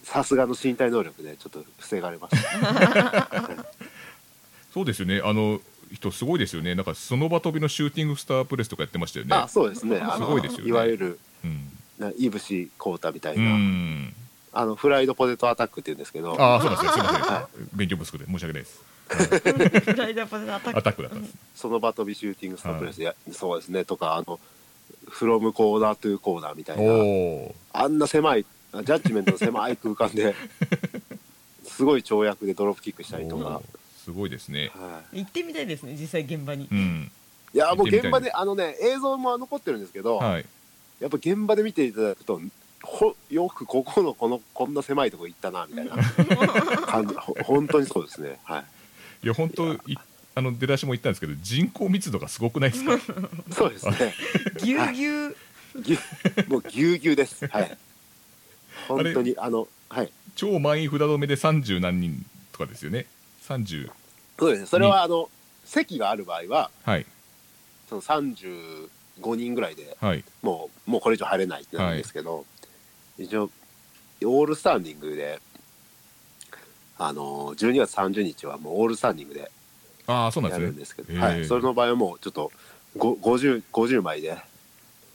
[0.03, 3.30] さすがの身体能力でちょっと防がれました
[4.78, 5.21] そうですよね。
[5.23, 5.59] あの
[5.91, 6.75] 人すごいですよね。
[6.75, 9.36] なんかその場飛びのシューティングスタープレスとかやってましたよね。
[9.36, 9.99] あそうですね。
[9.99, 10.69] すごいですよね。
[10.69, 11.71] いわゆるうん。
[11.97, 14.13] ないぶしこうたみたいうな、ん。
[14.53, 16.39] あのフライドポテトアタックって言うんですけど。
[16.39, 17.03] ああそうなんですよ。
[17.03, 17.69] すいません。
[17.73, 18.84] 勉強不足で申し訳ないです。
[19.82, 20.78] フライダーポテトアタック。
[20.78, 21.34] アタックだったんです。
[21.55, 24.39] その場飛びシューティングスタープレスや、そうですねとかあの
[25.09, 27.53] フロムコーナートゥーコーナーみたいな。
[27.73, 30.36] あんな狭いジャッジメントの狭い空間で
[31.65, 33.61] すごい跳躍でドロップキックしたりとか、
[34.07, 34.71] すごいですね。
[34.73, 35.19] はい。
[35.19, 36.69] 行ってみたいですね実際現場に。
[36.71, 37.11] うん。
[37.53, 40.45] いやもう現場であのね映像も残ってるんですけど、はい。
[41.01, 42.39] やっぱ現場で見ていただくと
[42.81, 45.97] ほよくここのこのこんな狭いとこ行ったなみたいな
[46.87, 48.39] 感じほ本当にそうですね。
[48.45, 48.63] はい。
[49.25, 49.79] いや本当い
[50.35, 52.97] あの出だしも言ったんですけど人口密度がすごくないですか？
[53.51, 54.13] そうですね。
[54.63, 55.35] ぎゅうぎゅう。
[55.81, 55.97] ぎゅ
[56.47, 57.45] もうぎゅうぎゅうです。
[57.47, 57.77] はい。
[58.87, 60.11] 本当にあのはい。
[60.35, 63.07] 超満員札止めで30何人とかですよね
[63.47, 63.89] 30
[64.39, 64.67] そうですね。
[64.67, 65.29] それはあの
[65.65, 67.05] 席がある場合ははい。
[67.89, 68.89] その35
[69.35, 70.23] 人ぐらいではい。
[70.41, 72.45] もうもうこれ以上入れないってなるんですけど、
[73.17, 73.49] 一応
[74.23, 75.39] オールスタンディングで
[76.97, 79.51] あの12月30日はもうオールスタンディングで
[80.07, 80.67] ああそうなんやですね。
[80.71, 82.51] るんですけど、へえはい、それの場合はもうちょっと
[82.95, 84.37] ご 50, 50枚で。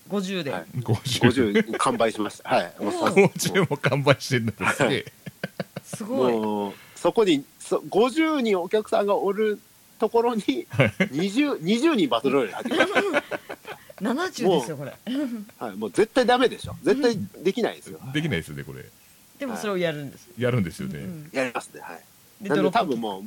[0.09, 0.65] 50で、はい。
[0.81, 2.49] 50 50完売しました。
[2.49, 2.75] はい。
[2.79, 5.13] もうさ50も完売してるんですげえ
[5.83, 6.33] すごい。
[6.33, 6.73] もう
[7.03, 9.59] そこにそ50人お客さんがおる
[9.99, 12.95] ところに 20, 20人バトルロイヤル入って
[13.99, 14.95] き70ですよこれ。
[15.59, 16.77] た、はい、もう絶対ダメでしょ。
[16.85, 18.85] 絶対できないですよ、できないですよねこれ。
[19.39, 21.97] でもそれをやるんです、やるんですよね、うんやりますねはい。
[21.97, 22.03] なん
[22.43, 23.25] ででドロップ多分もう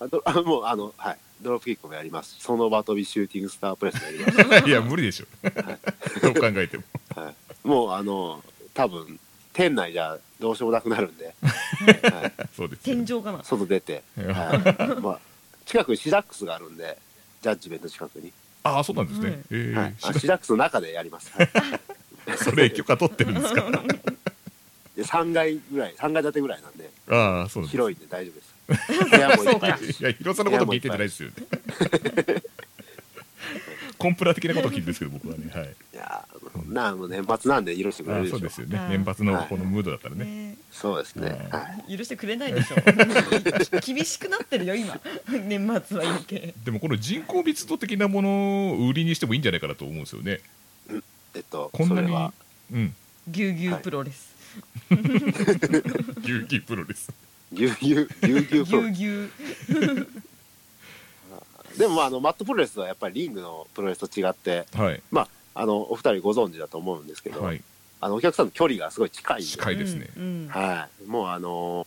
[0.00, 1.18] あどあもうあのはい。
[1.42, 2.36] ドロップキックもやります。
[2.40, 4.68] その場飛びシューティングスタープレスもやります。
[4.68, 5.26] いや無理でしょ。
[6.20, 6.84] どう考えても。
[7.16, 8.44] はい、もうあの
[8.74, 9.18] 多分
[9.60, 13.44] 店内じゃどうしようもなくなるんで、 はい、そうですよ天井かな。
[13.44, 15.00] 外出て、はい。
[15.02, 15.20] まあ、
[15.66, 16.96] 近くにシダックスがあるんで
[17.42, 18.32] ジャッジメント近くに、
[18.62, 19.38] ああそうなんですね、はい。
[19.50, 21.50] ええはい、あシダックスの中でやります、はい、
[22.42, 23.60] それ許可取ってるんですか？
[24.96, 27.70] で3階ぐらい3階建てぐらいなんでああそうなんです。
[27.72, 29.10] 広いんで大丈夫です。
[29.10, 31.34] 部屋もいっぱいいや広さのこと聞いてないですよね。
[33.98, 35.50] コンプラ的なことを聞いてるんですけど僕はね。
[35.54, 35.64] はい。
[35.92, 36.39] いやー
[36.70, 38.38] なあもう年末なんで許してくれるでしょ。
[38.38, 38.78] そうですよね。
[38.78, 38.98] はい。
[38.98, 41.98] 年末のこのムードだったらね、ねそうですね、うんはい。
[41.98, 42.76] 許してくれないでしょ。
[43.84, 44.98] 厳しくなってるよ今。
[45.46, 46.54] 年末は余計。
[46.64, 50.40] でもこの人口密度的なものを売りにしてもいいんじゃないかなと思うんですよね。
[51.34, 52.32] えっとこんなにそれは。
[52.72, 52.94] うん。
[53.26, 54.34] ぎゅうぎゅうプロレス、
[54.90, 57.12] ぎゅうぎゅうプロレス。
[57.52, 59.30] ぎゅうぎゅうぎゅうぎゅうプぎゅロレうぎゅ
[61.74, 65.02] ス でもまああのマットプロレスはやっぱりリングのプロレスと違ってはい。
[65.10, 67.62] まああのお二人ご存知だと思うんですけど、はい。
[68.00, 70.08] あのお客さんの距離がすごい近い近いですね。
[70.48, 71.86] はい、もうあの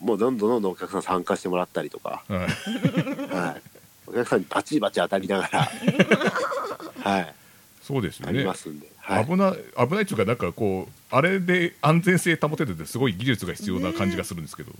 [0.00, 2.38] もうどんどんどんどんお客さん参加してもらったりとか、はい。
[2.40, 3.62] はい、
[4.08, 5.70] お客さんにバチバチ当たりながら、
[7.04, 7.34] はい、
[7.82, 9.52] そうですよありねますんで、はい、危ない
[9.88, 14.72] 危ないっていうかなんかこうあれで安全性保てててすごい技術が必要な感じがするんですけど、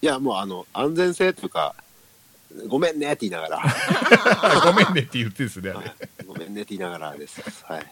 [0.00, 1.74] いやもうあの安全性というか
[2.68, 3.62] ごめんねって言いながら、
[4.64, 5.94] ごめんねって言ってですねはい
[6.26, 7.42] ごめんねって言いながらです。
[7.64, 7.86] はい。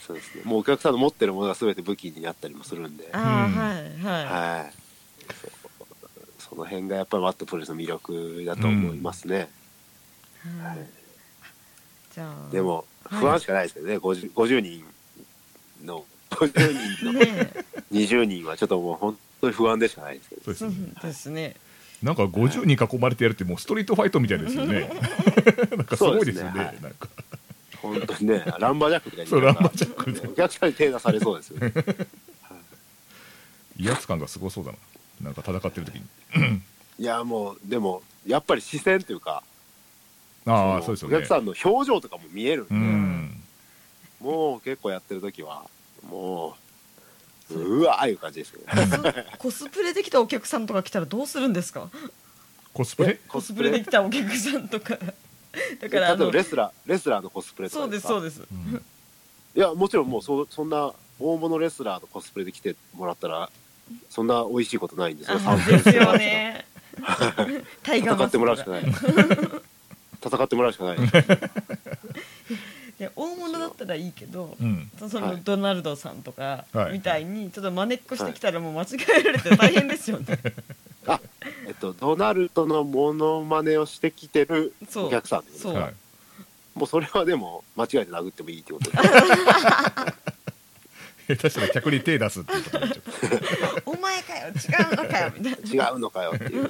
[0.00, 0.42] そうですね。
[0.44, 4.72] もうお客さんの持ってるものが全て武器になったりもするんで、あはいはい、はい。
[6.38, 9.36] その辺がやっぱりマットプロレスの魅力だと思いますね。
[9.36, 10.88] はいはい
[12.14, 14.84] じゃあでも、不安しかないですけどね、50, 50人
[15.84, 17.52] の、 50人のね
[17.92, 20.42] 20 人はちょっともう本当に不安でしかないですけど。
[20.42, 21.56] そうですねですね
[22.02, 24.88] なんか50人囲まれてやるってもうストリートファイトみたいですよね。
[25.76, 26.82] なんかすごいですよねねはい。
[26.82, 27.08] なんか。
[27.82, 31.72] 本当にね、ランバージャックとかにそうランバージャックでお客さんに手出されそうですよね。
[33.78, 34.78] 威圧感がすごそうだな。
[35.20, 36.02] なんか戦ってる時に。
[36.98, 39.42] いや、もう、でも、やっぱり視線というか、
[40.44, 41.16] あそうですよね。
[41.16, 43.42] お客さんの表情とかも見えるんで、うん。
[44.20, 45.68] もう結構やってる時は、
[46.08, 46.54] もう、
[47.50, 49.26] うわーいう感じですけどね。
[49.38, 51.88] コスプレできたお客さんとか来たらどうするんですか？
[52.72, 53.18] コスプレ？
[53.28, 55.06] コスプレできたお客さんとかだか
[55.80, 58.84] 例えばらあのレスラー、レスラーのコスプレとかそうですそうでですうん
[59.56, 63.50] いや、もちろんもうそ、そんな大物レスラーのコスプレで来てもらったら、
[64.10, 65.38] そんな美味しいことないんですよ。
[65.44, 66.66] あですよね
[67.82, 68.84] 戦ってもらうしかない。
[70.24, 70.98] 戦ってもらうしかない。
[72.98, 74.90] で大物だったらいいけど、うん。
[74.98, 75.36] そはい。
[75.36, 76.94] のドナルドさんとかはい。
[76.94, 78.86] みたいにちょっとまねっこしてきたらもう間違
[79.20, 80.26] えられて大変ですよね。
[81.06, 81.20] あ、
[81.66, 85.74] えっと、ドナルドのモノマネをしてきてるお客さんそう。
[85.74, 85.94] はい。
[86.74, 88.90] もうそれはでも、間違えて殴ってもいいってこと。
[88.90, 88.98] で
[91.36, 93.02] 下手したら客に手出すっていうことになっちゃ
[93.84, 94.54] お前かよ違う
[94.96, 96.62] のかよみたい違うのかよっていう。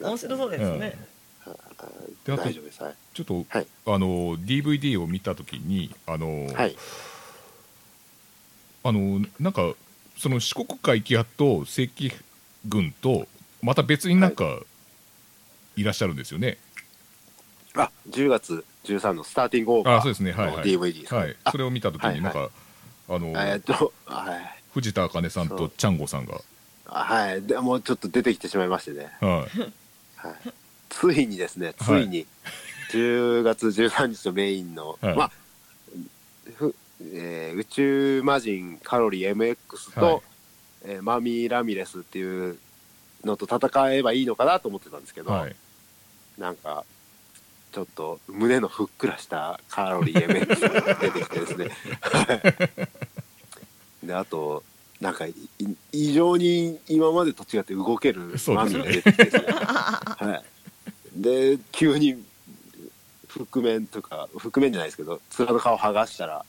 [0.00, 0.98] な面白そうですね。
[2.24, 2.82] であと大丈夫です。
[2.82, 2.94] はい。
[3.14, 6.76] ちょっと、はいあの DVD を見た時にあの、はい。
[8.84, 9.74] あのなんか
[10.16, 12.12] その四国海峡と正規
[12.66, 13.26] 軍と
[13.62, 14.60] また別になんか、
[15.76, 16.58] い、らっしゃるんですよね。
[17.74, 22.50] あ、10月13のスターティングオーバーあそうですねはいのはい DVD それを見た時はいになんか、
[23.08, 24.62] あのえっと、はい。
[24.74, 26.40] 藤田茜さんとチャンゴさんが、
[26.84, 27.42] はい。
[27.42, 29.10] でもうちょっと出てきてしまいましてね。
[29.20, 29.30] はい、
[30.16, 30.52] はい。
[30.88, 32.26] ついにですね、つはいいに、
[32.90, 35.30] 10月13日のメインの、はいまあ、
[36.56, 36.74] ふ
[37.12, 40.20] えー宇宙魔人カロリー MX と、はい
[40.84, 42.58] えーマミー・ラミレスっていう
[43.24, 45.56] のと戦えばいいのかなと思ってたんですけど、はい、
[46.38, 46.84] なんか、
[47.72, 51.70] ちょっと胸のふっくらしたカロリー MX が出てきてですね。
[54.02, 54.62] で、あと、
[55.00, 55.26] なんか
[55.92, 59.42] 異常に今までと違って動けるマミーが出てきてですね。
[59.52, 60.44] はい。
[61.18, 62.24] で、急に、
[63.28, 66.44] 覆面とか、覆面じゃないですけど、面の顔剥がしたら、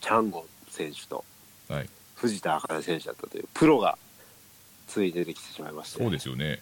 [0.00, 1.24] チャンゴ選手と
[1.70, 3.96] はい、藤田茜選手だったというプロが
[4.88, 6.60] ついに出てきてしまいまして、そうですよね。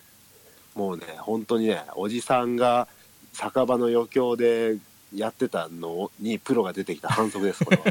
[0.74, 2.88] もうね、本当にね、おじさんが
[3.32, 4.76] 酒場の余興で
[5.14, 7.84] やってたのにプロが出てきた反則です、これは。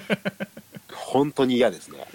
[0.93, 2.05] 本当に嫌ですね。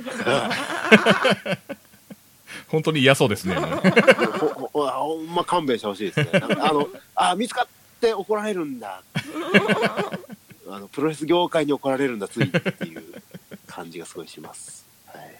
[2.68, 3.56] 本当に嫌そうですね。
[4.90, 6.30] ほんま勘弁してほしいですね。
[6.60, 9.02] あの、あ、見つかって怒られるんだ。
[10.68, 13.22] あのプロレス業界に怒られるんだ、ついにっていう
[13.66, 14.86] 感じがすごいします。
[15.06, 15.36] はい。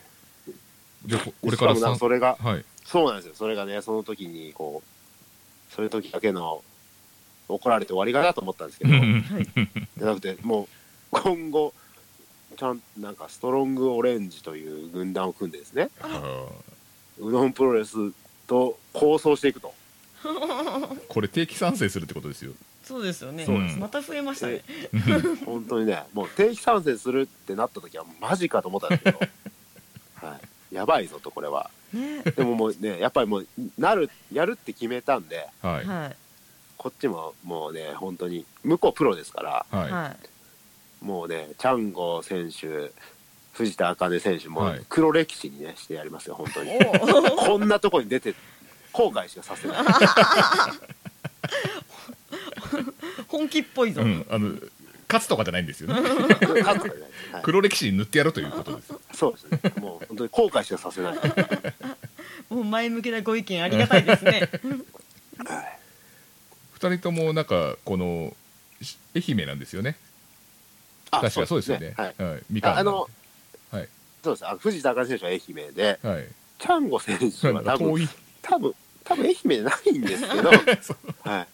[1.07, 3.35] じゃあここれからそれが、はい、そうなんですよ。
[3.35, 6.63] それがね、その時に、こう、そういう時だけの
[7.49, 10.69] 怒られて終わりかなと思ったんですけど、じゃなくて、もう、
[11.11, 11.73] 今後、
[12.57, 16.47] ちゃん、なんか、ストロングオレンジという軍団を組んでですね、あ
[17.19, 17.97] うどんプロレス
[18.47, 19.75] と構想していくと。
[20.23, 22.53] ー これ定期参戦するってことですよ。
[22.85, 23.45] そうですよね。
[23.45, 23.79] そうです。
[23.79, 24.63] また増えましたね。
[25.47, 29.19] 本当にね、もう定期参戦するってなった時は、マジかと思ったんですけど、
[30.27, 30.41] は
[30.71, 30.75] い。
[30.75, 31.71] やばいぞと、これは。
[31.93, 32.23] ね。
[32.23, 33.47] でももうね、やっぱりもう、
[33.79, 36.17] なる、やるって決めたんで、はい、はい。
[36.77, 40.17] こっちももうね、本当に、向こうプロですから、はい、は
[41.01, 41.05] い。
[41.05, 42.91] もうね、チャンゴ選手、
[43.53, 46.71] 藤田茜選手もはい黒歴史にね、してやりますよ、本当に。
[46.77, 46.81] お
[47.45, 48.35] こんなとこに出て、
[48.93, 49.79] 後悔しかさせない。
[53.29, 54.51] 本気っぽいぞ、うん、あの
[55.09, 56.01] 勝つとかじゃないんですよね。
[56.41, 56.81] 勝つからね
[57.33, 58.95] はい黒歴史に塗ってやるということです。
[59.15, 59.61] そうですね。
[59.81, 61.17] もう本当に後悔しかさせない。
[62.49, 64.49] もう前向きなご意見ありがたいですね
[65.39, 65.79] はい
[66.75, 68.37] 二人ともなんかこの
[68.83, 69.97] し愛媛なんですよね。
[71.11, 71.93] あ確かそうですよね。
[71.97, 72.23] はい。
[72.23, 73.11] はい、みかんああの、はい
[74.23, 74.47] そうです。
[74.47, 76.27] あの藤田茜選手は愛媛で、はい。
[76.59, 78.09] チャンゴ選手は多分、
[78.41, 80.51] 多分、多分愛媛じゃないんですけど、
[81.29, 81.47] は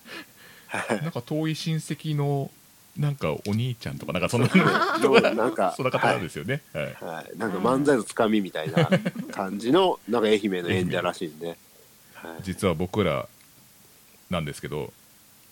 [0.91, 1.03] い。
[1.03, 2.51] なんか遠い親戚の
[2.99, 6.63] なんかお兄ちゃんとかなんかそんなんか そんな方なんですよね。
[6.75, 6.85] はい。
[6.85, 8.89] はい、なんか漫才のつかみみたいな
[9.31, 11.57] 感じの、 なんか愛媛の演者らしいんで、
[12.15, 12.43] はい。
[12.43, 13.29] 実は僕ら
[14.29, 14.93] なんですけど、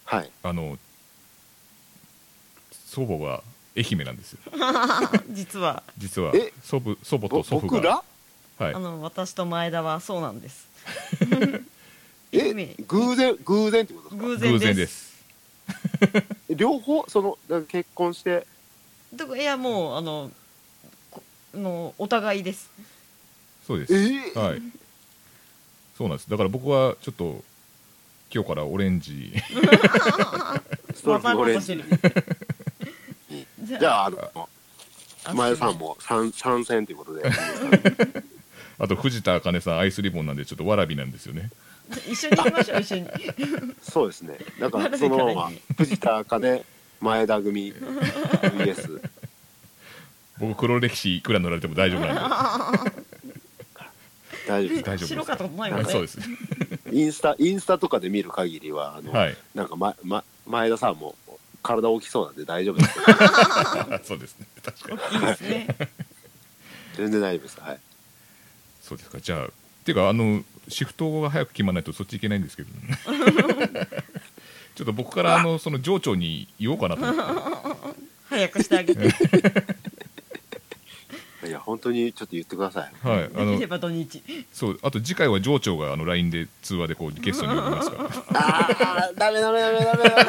[0.04, 0.78] はい、あの
[2.70, 3.42] 祖母が
[3.76, 4.38] 愛媛なんですよ。
[5.30, 5.82] 実は。
[5.98, 6.32] 実は。
[6.34, 6.52] え？
[6.62, 8.02] 祖母祖母ぼと祖父僕がら？
[8.58, 8.74] はい。
[8.74, 8.78] あ。
[8.78, 10.68] の私と前田はそうなんです。
[12.32, 12.40] え？
[12.42, 12.74] 愛媛。
[12.88, 14.22] 偶然、偶然ってことですか？
[14.26, 14.52] 偶然です。
[14.52, 15.16] 偶然です。
[16.56, 17.04] 両方？
[17.08, 18.46] そのだから結婚して？
[19.14, 20.30] だからいやもうあの
[21.10, 21.22] こ
[21.54, 22.70] あのお互いです。
[23.66, 23.94] そうです。
[23.94, 23.96] え？
[24.34, 24.62] ーはい。
[25.98, 26.30] そうなんです。
[26.30, 27.42] だから僕はちょっと
[28.32, 29.32] 今日からオレンジ。
[30.94, 31.82] ストロークオレンジ
[33.66, 34.48] じじゃああの
[35.24, 37.24] あ前さんも参参戦ということで。
[38.78, 41.50] あと藤田茜さんアイスリボンなんでちょっとわらびなんですよね。
[42.06, 43.08] 一緒に行きましょう一緒に。
[43.82, 44.38] そうですね。
[44.60, 46.62] だからそのまま藤田茜
[47.00, 49.00] 前田組 VS
[50.38, 52.92] 僕黒歴史いくら乗られても大丈夫なんで。
[54.46, 55.06] 大丈夫大丈夫です。
[55.08, 56.18] 白かったことないもんねそうです。
[56.92, 59.36] インスタインスタとかで見る限りはあの、はい。
[59.54, 61.16] なんか、まま、前田さんも
[61.66, 62.76] 体大きそうなんで大丈夫。
[62.76, 62.84] で
[64.02, 64.46] すそうですね。
[64.62, 65.16] 確かに。
[65.20, 65.66] いいですね。
[66.96, 67.60] 全然大丈夫です。
[67.60, 67.78] はい。
[68.82, 69.20] そうですか。
[69.20, 69.50] じゃあっ
[69.84, 72.70] ていうかあのシフトが早く決まらないとそっち行けないんですけど
[74.74, 78.00] ちょっと僕からあのその上長に言おうかなと思って。
[78.28, 79.08] 早くしてあげて。
[81.46, 82.92] いや本当にちょっと言ってください。
[83.06, 84.22] はいあできのれば土日。
[84.52, 88.10] そうあと次回は上長があの LINE で通話でこうゲストに呼びますから。
[88.40, 90.26] ああダメダメダメダメダメ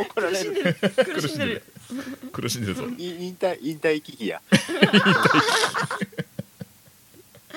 [0.00, 0.44] 怒られる。
[0.44, 0.74] 苦しんでる。
[1.14, 1.62] 苦しんでる。
[2.32, 2.84] 苦しんでるぞ。
[2.86, 4.40] い引退引退危機や。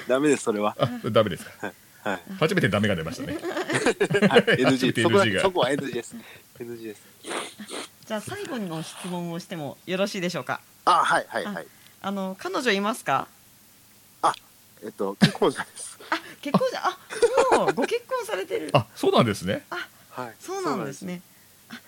[0.07, 0.75] ダメですそれは。
[0.79, 1.51] あダメですか。
[2.03, 3.33] はい初めてダメが出ましたね。
[4.27, 4.41] はい。
[4.65, 5.41] NG そこは NG が。
[5.41, 6.15] そこは NG です。
[6.59, 7.01] NG です。
[8.07, 10.61] じゃあ最後の質問をしてもよろしいでしょうか。
[10.85, 11.67] あはいはいはい。
[12.01, 13.27] あの彼女いますか？
[14.83, 15.99] えっと結婚者です。
[16.09, 18.71] あ結婚じゃあもうご結婚されてる。
[18.73, 19.63] あそうなんですね。
[20.09, 20.33] はい。
[20.39, 21.21] そうなんですね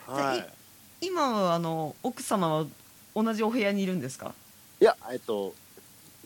[0.06, 0.54] そうなんですじゃ
[1.02, 2.66] 今はあの奥様は
[3.16, 4.34] 同じお部屋にいるんですか？
[4.82, 5.54] いやえっと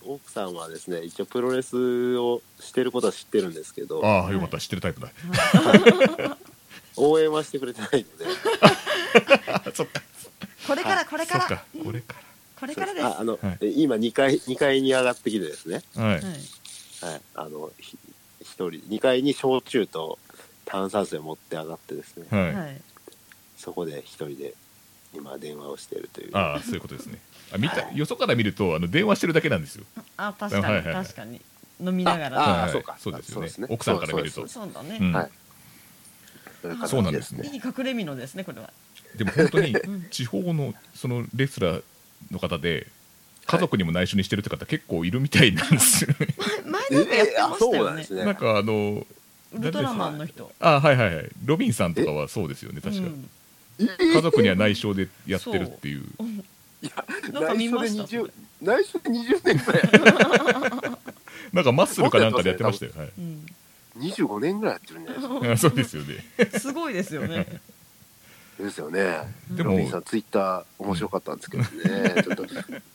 [0.05, 4.05] 奥さんはですね一応プロレスをしてることは知ってるんですけど。
[4.05, 5.11] ああよかった知ってるタイプだ。
[6.95, 8.25] 応援はしてくれてないので。
[9.47, 10.01] あ そっか。
[10.65, 11.65] これからこれから。
[11.83, 12.15] これか
[12.59, 13.05] これからです。
[13.05, 13.57] ああの、はい。
[13.61, 15.83] え今2階二階に上がってきてですね。
[15.95, 16.15] らはい。
[16.15, 16.23] はい。
[16.23, 16.29] は
[17.17, 17.21] い。
[17.35, 17.97] あのひ
[18.41, 20.17] 一人2階に焼酎と
[20.65, 22.25] 炭酸水を持って上がってですね。
[22.31, 22.81] はい、はい
[23.57, 24.53] そこで一人で
[25.13, 26.29] 今電話をしているという。
[26.33, 27.19] ああそういうことですね。
[27.51, 29.83] あ見たよそから見るとあの電話してるだけなんですよ。
[30.15, 31.41] あ確かにはいはい確かに。
[31.79, 32.95] 飲みながあらはいあそうか。
[32.99, 33.49] そうですよね。
[33.49, 34.47] そう奥さんから見ると。
[34.47, 34.97] そうだね。
[35.01, 35.11] うん。
[35.11, 35.29] はい。
[36.87, 37.47] そうなんですね。
[37.47, 38.71] いい隠れ蓑ですねこれは。
[39.15, 40.07] でも本当にん。
[40.11, 41.83] 地方のそのレスラー
[42.31, 42.87] の方で
[43.45, 46.27] 家族にも内緒にしてるって方結構いるみたいなんですよね、
[46.67, 47.83] 前なんかやってましたよね。
[47.85, 48.25] なんですね。
[48.25, 49.07] なんかあの
[49.53, 50.51] ウルトラマンの人。
[50.59, 51.29] あはいはいはい。
[51.45, 53.29] ロビンさんとかはそうですよね確か、うん
[53.99, 56.03] 家族には内緒でやってるっていう。
[57.31, 58.03] なんか見ました？
[58.03, 59.83] 内緒で20内緒で20年ぐらい。
[61.53, 63.11] なんかマッスルかなんかでやってましたよ、はい。
[63.17, 63.45] うん。
[63.99, 65.51] 25年ぐらいやってるんじゃないですか。
[65.51, 66.25] あ そうですよね。
[66.59, 67.61] すごいですよね。
[68.59, 69.33] ですよね。
[69.51, 72.23] でもさんツイッター面白かったんですけどね。
[72.23, 72.43] ちょっと、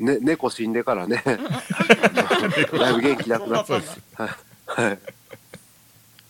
[0.01, 1.22] ね、猫死んでからね。
[1.24, 4.01] だいぶ元気なくなっそうです。
[4.14, 4.30] はい。
[4.66, 4.99] はい。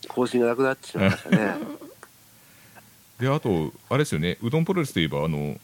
[0.07, 1.55] 更新がなくなってしまいましたね
[3.19, 5.57] であとあれですよねうどんプロレスといえばあの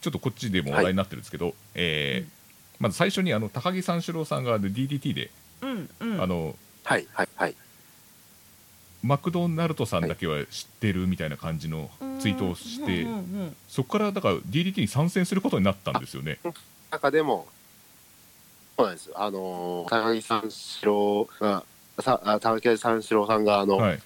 [0.00, 2.40] ちょっとこっちでも話題になってるんですけど、えー
[2.80, 5.30] まず最初にあの高木三四郎さんがあの DDT で、
[5.60, 6.22] うんうん。
[6.22, 7.54] あのはいはいはい。
[9.02, 16.38] マクドナルドさんだけは知ってるみたいな感じのツイートをして、うんうんうんそこからだから DDT に参戦することになったんですよね。
[16.90, 17.46] 中でも
[18.76, 19.14] そうなんですよ。
[19.16, 21.64] あのー高木三四郎が
[22.00, 24.00] さあ高木三四郎さんがあの、はい、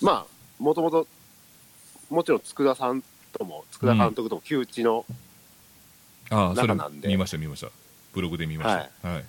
[0.00, 0.26] まあ
[0.58, 1.06] もともと
[2.12, 3.02] もちろん佃さん
[3.36, 5.04] とも佃監督とも旧知の、
[6.30, 7.08] ああそれ中なんで。
[7.08, 7.68] 見ました見ました。
[8.12, 9.08] ブログで見ました。
[9.08, 9.24] はい。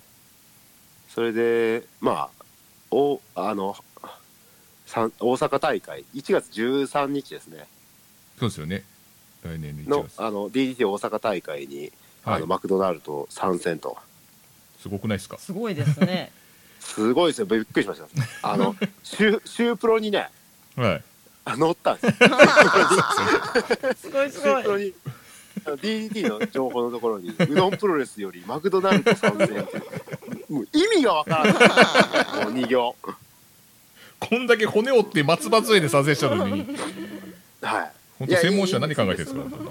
[1.09, 2.43] それでまあ
[2.91, 3.75] おあの
[4.87, 7.67] 大阪大会1月13日ですね。
[8.39, 8.83] そうですよね。
[9.43, 10.19] 来年の1月。
[10.19, 11.91] のあの DDT 大阪大会に、
[12.23, 12.35] はい。
[12.37, 13.97] あのマクドナルド参戦と。
[14.79, 15.37] すごくないですか？
[15.37, 16.31] すごいですね。
[16.81, 17.45] すごいですよ。
[17.45, 18.07] びっくりしました。
[18.51, 20.29] あの シュシュープロにね
[20.75, 21.03] はい
[21.45, 22.17] あ乗ったんです。
[24.01, 24.61] すごいすごい。
[24.61, 24.93] ープロに
[25.65, 29.81] あの DDT の情報のところにうどんプロレスよりマクドナルド参戦って
[30.49, 31.53] もう意味がわからない。
[32.45, 32.95] もう2行。
[34.19, 36.65] こんだけ骨折って松葉杖で参戦したのに。
[37.61, 37.91] はい。
[38.19, 39.63] 本当専門誌は何考えてるんです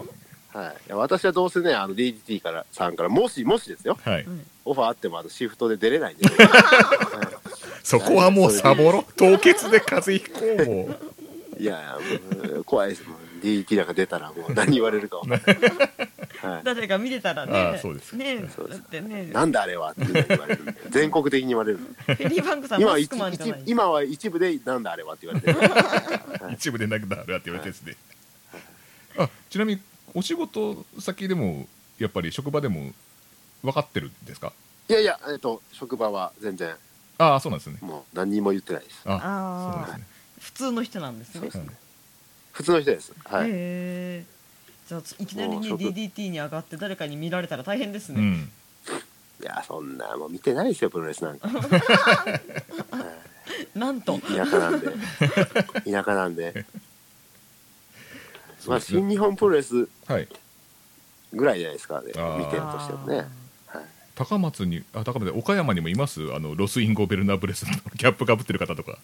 [0.52, 0.58] か？
[0.58, 3.98] はい、いや私はどうせねあの DDT からさんからもしもしですよ。
[4.04, 4.26] はい。
[4.66, 6.24] オファーあってもあのシフトで出れないんで。
[7.82, 9.04] そこはもうサボろ。
[9.16, 10.84] 凍結で風邪ひこうも。
[10.84, 11.11] う
[11.62, 11.98] いや
[12.64, 13.08] 怖いです。
[13.08, 15.40] もう DDT なんか出たらもう何言われるかわかんない、
[16.42, 19.26] はい、誰か見てたらあねーそうですねそうですだってね。
[19.32, 21.78] なんだあれはって言われる全国的に言われる。
[21.78, 23.60] フェリーバンクさん今は一マスクマンじゃない。
[23.62, 25.52] 一今は一部でなんだあれはって言われて
[26.44, 26.52] る。
[26.52, 27.96] 一部でなくなるって言われてですね
[29.16, 29.80] あちなみに
[30.14, 32.92] お仕事先でもやっぱり職場でも
[33.62, 34.52] 分かってるんですか？
[34.88, 36.74] いやいや、えっと、職場は全然、
[37.18, 37.78] ああそうなんですね。
[37.80, 39.00] もう何にも言ってないです。
[39.04, 40.11] ああーそうなんですね
[40.42, 41.48] 普通の人なんですね
[42.52, 43.12] 普通の人です。
[43.24, 43.48] はい。
[43.48, 48.50] じゃあいきなりねもう職 DDT に上がって誰かに見られたら大変ですね、うん
[49.40, 51.48] いや、そんな、もう見てないですよ、プロレスなんか。
[51.50, 51.58] はい
[53.78, 54.88] なんと田舎なんで。
[55.90, 56.64] 田舎なんで。
[58.66, 60.28] まあ、新日本プロレスはい
[61.32, 63.26] ぐらいじゃないですか、ね、あー見てるとしてもね。
[63.66, 63.84] はい。
[64.14, 66.32] 高松にあ高松で岡山にもいます？
[66.34, 68.98] あのロスインゴベルナブレスのキャップかぶってる方とか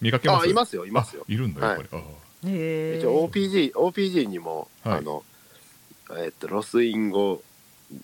[0.00, 0.46] 見かけます？
[0.46, 1.24] あ、いますよ、いますよ。
[1.28, 1.32] あ。
[1.32, 2.02] いるんだやっぱり、あへ
[2.94, 4.98] え一応 OPG、OPG にも、はい。
[4.98, 5.22] あの、
[6.18, 7.42] えっと、ロスインゴ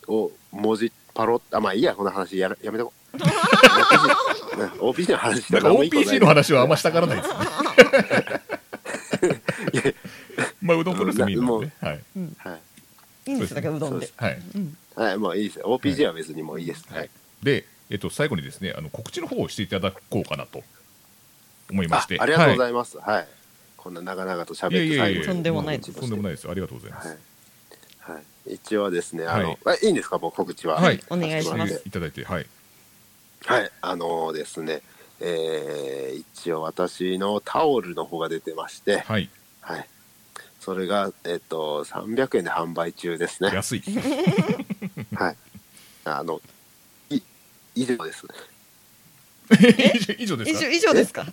[0.09, 3.17] を文字パロあ、まあいいや、この話やらやめとこう。
[4.79, 7.37] OPG, の話なんか OPG の話はあんましたがらないですね。
[10.61, 12.01] まあうどんプロレス見るのでねはい。
[12.39, 12.55] は
[13.27, 13.31] い。
[13.31, 14.09] いいんですだからうどんで。
[14.17, 15.19] はい。
[15.19, 15.67] もういいですよ。
[15.67, 16.85] OPG は別にもういいです。
[16.91, 17.11] はい。
[17.43, 20.63] で、えっと、最後にですねあの告知の方をしていただこうかなと
[21.71, 22.19] 思いまあして。
[22.21, 22.99] ありがとうござはいます。
[22.99, 23.29] はい。
[23.77, 25.27] こんな長々と喋っていやいやいやいや。
[25.27, 25.93] とんでもないです。
[25.95, 26.49] とんでもないです。
[26.49, 27.09] ありがとうございます。
[27.09, 27.19] はい。
[28.15, 30.81] はい、一応ですね、あの、はいあいいんですか、もう告知は。
[30.81, 31.03] はい。
[31.11, 31.83] お願いします。
[31.85, 32.47] いただいてはい。
[33.45, 34.83] はい、あのですね、
[35.21, 39.29] えー一応私のタオルの方が出てまして、はい。
[39.61, 39.89] はい。
[40.61, 43.51] それが、えっと、300円で販売中ですね。
[43.53, 43.83] 安い。
[45.15, 45.37] はい。
[46.05, 46.41] あの、
[47.11, 47.21] い、
[47.75, 48.27] 以上です。
[49.51, 50.59] 以上以上ですか？
[50.59, 51.27] 以上以上ですか？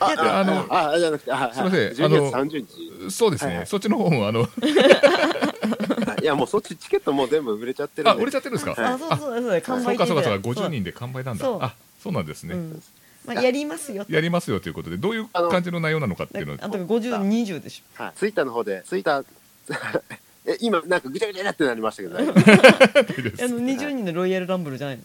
[0.00, 1.94] ああ、いやあ、あのあ、あ、じゃなくて、あ、すいませんはい。
[1.94, 3.10] 12あの月30日。
[3.10, 4.48] そうですね、そっちの方もあの
[6.22, 8.94] いや、もうそっちチケットもう全部売れちゃってる売れちゃってるんですか、はい。
[8.94, 11.44] あそうそうそうそう完売そうかそうかそうかで50人で完売なんだ。
[11.44, 11.58] そう。
[11.60, 12.82] あそうなんですね、うん。
[13.26, 16.56] まあ、やりますよやりますよということでどういう感じの内容なのかっていうのを。
[16.60, 18.12] あと5020でしはい。
[18.16, 19.24] ツイッターの方で、ツイッター、
[20.46, 22.38] え、今、なんかぐちゃぐちゃってなりましたけど、大丈夫。
[22.40, 25.02] ょあの20人のロイヤルランブルじゃないの？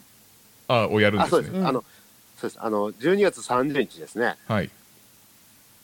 [0.68, 1.42] あをやるんあ、ですね。
[1.44, 1.66] そうです。
[1.66, 1.84] あの、
[2.36, 2.58] そうです。
[2.60, 4.36] あの、12月30日ですね。
[4.46, 4.70] はい。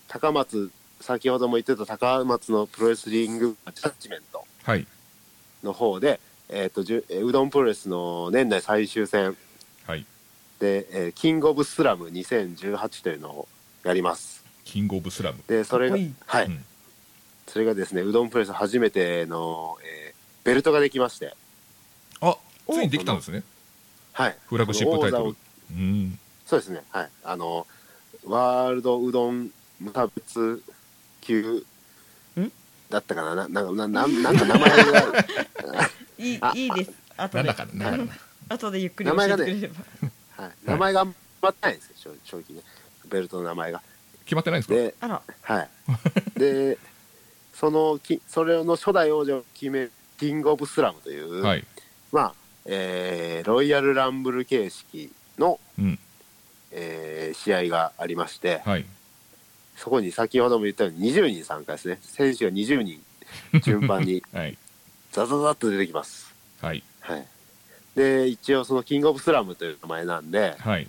[0.08, 4.86] 高松、先ほども言ってた高松のプロレスリングジャッジメントはい。
[5.62, 9.36] の方で、えっ、と、じゅえーうどんプロレスの年内最終戦
[9.86, 10.04] はい。
[10.58, 13.48] で、えーキングオブスラム2018というのを
[13.84, 14.44] やります。
[14.64, 15.38] キングオブスラム。
[15.48, 15.96] で、それが
[16.26, 16.64] はい、うん。
[17.46, 20.12] それがですね、うどんプロレス初めての、えー
[20.44, 21.36] ベルトができまして、
[22.20, 22.36] あ
[22.68, 23.44] ついにできたんですね。
[24.12, 24.36] はい。
[24.46, 25.36] フラッグシップタイトル。
[25.70, 26.18] うん
[26.52, 27.08] そうですね、はい。
[27.24, 27.66] あの、
[28.26, 29.50] ワールドうどん
[29.80, 30.62] 無差別
[31.22, 31.64] 級
[32.38, 32.52] ん？
[32.90, 33.48] だったかな？
[33.48, 35.14] なななななんか名前が、
[36.18, 36.92] いいあいいです。
[37.16, 37.42] 後で。
[37.42, 38.12] なんだかなんだかな
[38.50, 39.74] 後でゆっくり教えてくれれば、
[40.44, 42.62] はい、名前が決まってないんですよ、正正直ね。
[43.08, 43.80] ベルトの名前が。
[44.26, 44.74] 決まってないんですか？
[44.74, 45.22] で、あら。
[45.40, 45.70] はい。
[46.38, 46.76] で、
[47.54, 51.64] そのき、それの初代王者を決めるキングオブスラムという、はい。
[52.12, 52.34] まあ、
[52.66, 55.98] えーロイヤルランブル形式の、うん
[56.72, 58.84] えー試合がありまして、はい。
[59.76, 61.98] そこに先ほども言ったように20人参加ですね。
[62.02, 63.02] 選手が20人
[63.62, 64.58] 順番に はい。
[65.12, 66.32] ザザザッと出てきます。
[66.60, 66.82] はい。
[67.00, 67.26] はい。
[67.94, 70.88] で、一応そのキングオブスラムという名前なんで、はい。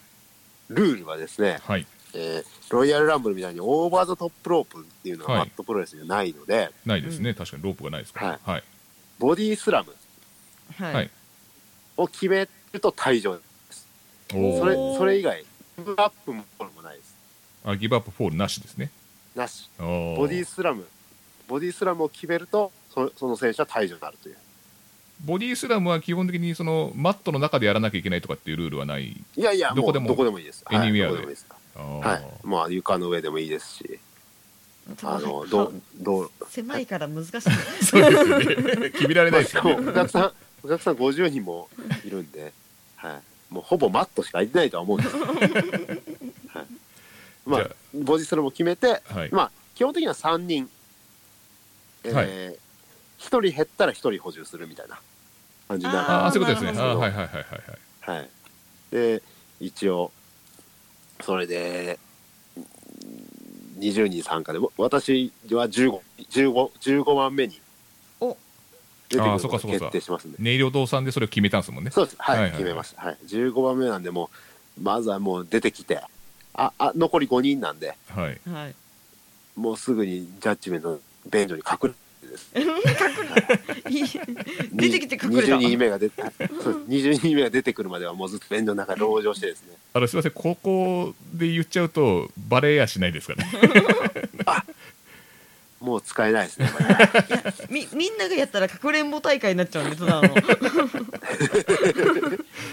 [0.70, 1.86] ルールはですね、はい。
[2.14, 5.40] えーロイヤルランブルみたいにオーバーザトップロープっていうのははい。
[5.42, 8.22] マットプロレスにはないので、ないですね、確かにロープがないですか。
[8.22, 8.64] らはい。
[9.20, 9.96] ボディスラム。
[10.78, 11.12] はい、はい。
[11.98, 13.88] を決めると退場です。
[14.30, 15.48] それ、それ以外、ギ
[15.78, 17.16] ブアップもこれもないです。
[17.66, 18.92] あギブアップフォールなしですね
[19.36, 19.70] なし。
[19.78, 20.86] ボボディスラム、
[21.48, 24.38] ボディスラムを決めると、そその選手は退場になるという。
[25.24, 30.64] ボディスラムは基本的にそのマットの中でやらなきゃいけないとかっていうルールはないいやいや、どこでもうどこでもいいです。
[30.66, 31.48] はい、Anywhere でどこでもいいです。
[31.76, 32.24] あーはい。
[32.44, 34.00] まあ、床の上でもいいですし、
[35.04, 37.32] あの、はどう、どう、狭いから難しい
[37.86, 41.70] そうですよね 決められないですよもうねお客さん、お客さん50人も
[42.06, 42.54] いるんで、
[42.98, 43.22] はい。
[43.54, 45.26] もうほぼマットしか空いてないとは思うんですよ。
[45.28, 45.38] はい。
[47.46, 50.70] まあボディスラムを決めて、はいまあ、基本的には3人、
[52.04, 52.28] えーはい
[53.24, 55.00] 1人減ったら1人補充するみたいな
[55.70, 58.30] 感じになるああそういうことですねはいはいはいはいはいはい。
[58.92, 59.24] で、
[59.62, 60.12] 一応、
[61.22, 62.00] それで、
[62.58, 62.66] うん
[63.80, 66.00] 20人参加で、私は15、
[66.30, 67.63] 15、15番目にお
[69.10, 70.38] 出てくるあーのがそうかそうか決定してますんで。
[70.38, 72.16] 音色堂さんでそれを決めたんですもんねそうです。
[72.20, 73.02] はい、はいはいはい決めました。
[73.02, 73.18] はい。
[73.28, 74.30] 15番目なんで、も
[74.78, 76.02] う、まずはもう出てきて、
[76.54, 78.76] あ、あ、残り5人なんで、はいはい
[79.56, 81.00] もうすぐにジャッジメントの
[81.30, 81.96] 便所に隠れて
[82.34, 82.52] です。
[83.90, 84.06] いい
[84.74, 89.78] 出てきて隠れた20人目が出て、はいそうです20人目が出てくるまではもうずっと便所の中で籠城してですね。
[89.94, 93.48] あのすみませんここで言っちゃうとバレやしないですかね
[95.84, 96.70] もう使えないですね。
[96.72, 96.96] これ
[97.70, 100.34] みみんながやったらかくれんぼ大会になっちゃうんでただの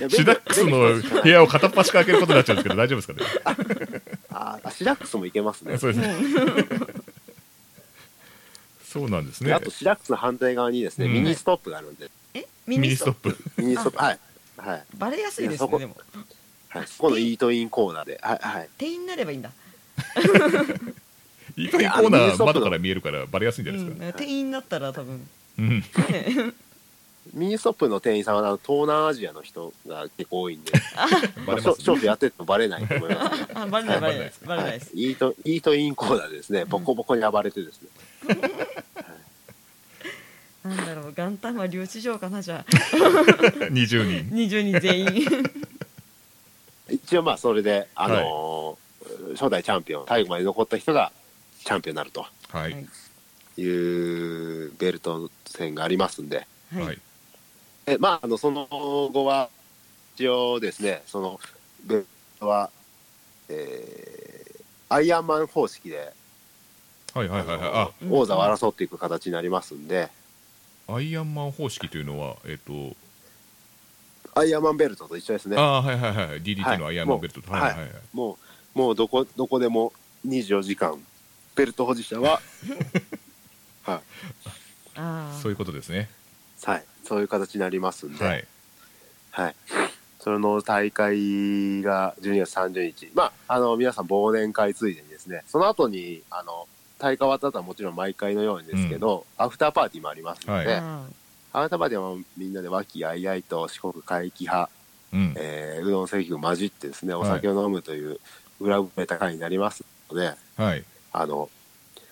[0.09, 3.15] シダックスの部屋を片っ端から開けることになっちゃうんですけど大丈夫ですか
[3.53, 4.01] ね？
[4.31, 5.77] ああシダックスもいけますね。
[5.77, 6.15] そうですね
[8.87, 12.47] そうなんですねであとシダックスの反対側にですね、うんミニストップがあるんで、え？
[12.67, 14.19] ミミニストップミニストップ、はい。
[14.57, 14.85] はい。
[14.97, 15.97] バレやすいですねでも
[16.69, 16.87] はい。
[16.87, 18.39] そこのイートインコーナーで、はい。
[18.41, 18.69] はい。
[18.79, 19.51] 店員になればいいんだ、
[21.61, 25.29] イートインコーナー窓から見えるからバレやすいんじゃないですか、ん、店員になったら多分。
[25.59, 25.81] うん。
[25.81, 25.85] ね
[27.35, 30.73] ミニストップの店員さんはあの東南アジアの人が結構多いんで、
[31.47, 33.47] まあショートやっててもバレないと思います、 ね。
[33.55, 34.41] あバレないバレないです。
[34.45, 37.89] バレないです、イートイートインコーナーでですね、ボコボコに暴れてですね、
[40.65, 42.73] なんだろう元旦は留置場かなじゃあ。
[42.73, 44.31] 20人。
[44.35, 45.27] 20人全員。
[46.89, 48.91] 一応まあそれで、あのー
[49.37, 51.13] 初代チャンピオン、最後まで残った人が
[51.65, 52.27] チャンピオンになると。
[52.49, 52.73] はい。
[52.73, 52.87] はい
[53.57, 56.99] いうベルト戦がありますんで、はい、はい。
[57.87, 59.51] えまあ、あのその後は、
[60.15, 61.41] 一応ですね、その
[61.85, 62.07] ベル
[62.39, 62.71] トは、
[63.49, 64.31] えー
[64.93, 66.13] アイアンマン方式で、
[67.15, 68.07] はいはいはいはい。
[68.11, 70.09] 王座を争っていく形になりますんで、
[70.89, 72.97] アイアンマン方式というのはえっ、と
[74.35, 75.57] アイアンマンベルトと一緒ですね。
[75.57, 77.93] あはいはいはい DDT のアイアンマンベルトと、はいはいはいはい。
[78.13, 78.37] も
[78.75, 79.93] う、もうどこ、どこでも
[80.27, 81.01] 24時間、
[81.61, 82.41] ベルト保持者は、
[83.85, 84.01] はい、
[84.97, 86.09] あそういうことですね。
[86.65, 88.47] はい、そういう形になりますんで、はい。
[89.31, 89.57] はい。
[90.19, 93.11] その大会が12月30日。
[93.15, 96.67] まあ、あの、皆さん忘年会ついでにですね、その後に、あの、
[96.99, 100.77] 大会終わった後はもちろん毎回のようにですけど、アフターパーティーもありますので、はい。
[100.77, 101.05] あ
[101.53, 104.71] アフターパーティーはみんなで和気あいあいと四国会期派、
[105.13, 105.35] うん。
[105.37, 108.19] えーうどん関を混じってですね、お酒を飲むという
[108.61, 111.51] 裏ぶれた会になりますので、はいあの、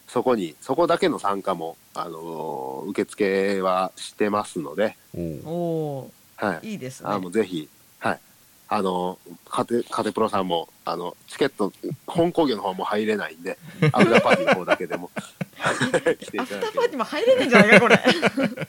[0.09, 5.21] そこに、そこだけの参加も、あの、受付はしてますので、お
[5.51, 6.67] おはい。
[6.67, 7.69] ーいいですねあの、ぜひ、
[7.99, 8.21] はい。
[8.71, 9.19] あの、
[9.49, 11.73] カテ、カテプロさんも、あの、チケット、
[12.07, 13.59] 本工業の方も入れないんで、
[13.93, 15.11] アフターパーティーの方だけでも、
[16.21, 17.97] 来ていアフターパーティーも入れないんじゃないかこれ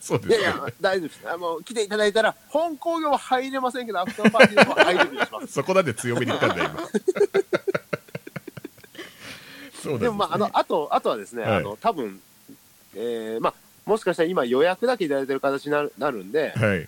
[0.02, 0.36] そうですば。
[0.36, 1.22] いやいや、大丈夫です。
[1.26, 5.48] あの、来ていただいたら、本工業は入れませんけど、アフターパーティーの方は入れるようにします。
[5.54, 7.59] そこなんで強めに言ったんだよ今
[9.90, 11.58] そうなんでも、まあ、あの、あと、あとはですね、はい。
[11.58, 12.20] あの、多分、
[12.96, 13.54] えー、まあ、
[13.86, 16.88] もしかしたら今予約だけいただいてる形になるなるんで、はい。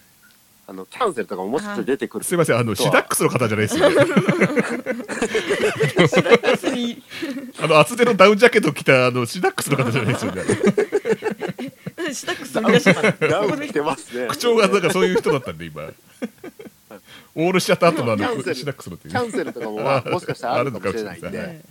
[0.68, 2.24] あの、キャンセルとかももしかしたら出てくる。
[2.24, 2.58] すいません。
[2.58, 3.96] あのシダックスの方じゃないですよね。
[7.60, 10.44] あの厚手のダウンジャケット着たあのシダックスの方じゃないですよね。
[12.14, 14.28] シダックスダウン着てますね。
[14.28, 15.84] 口調がなんかそういう人だったんで今。
[17.34, 18.48] オールしちゃった後のあキャンセル。
[18.48, 19.14] のシダックスのっていう。
[19.14, 21.62] キャンセルとかも、まあ、もしかしたらあるかもしれないんで、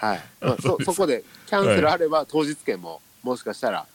[0.00, 0.16] はい。
[0.16, 0.20] はい。
[0.40, 3.86] まあそ、そこで、キャンセルあれば、当日券も、もしかしたら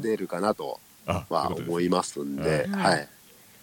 [0.00, 3.08] 出るかなとあは思いますんで、うんはい。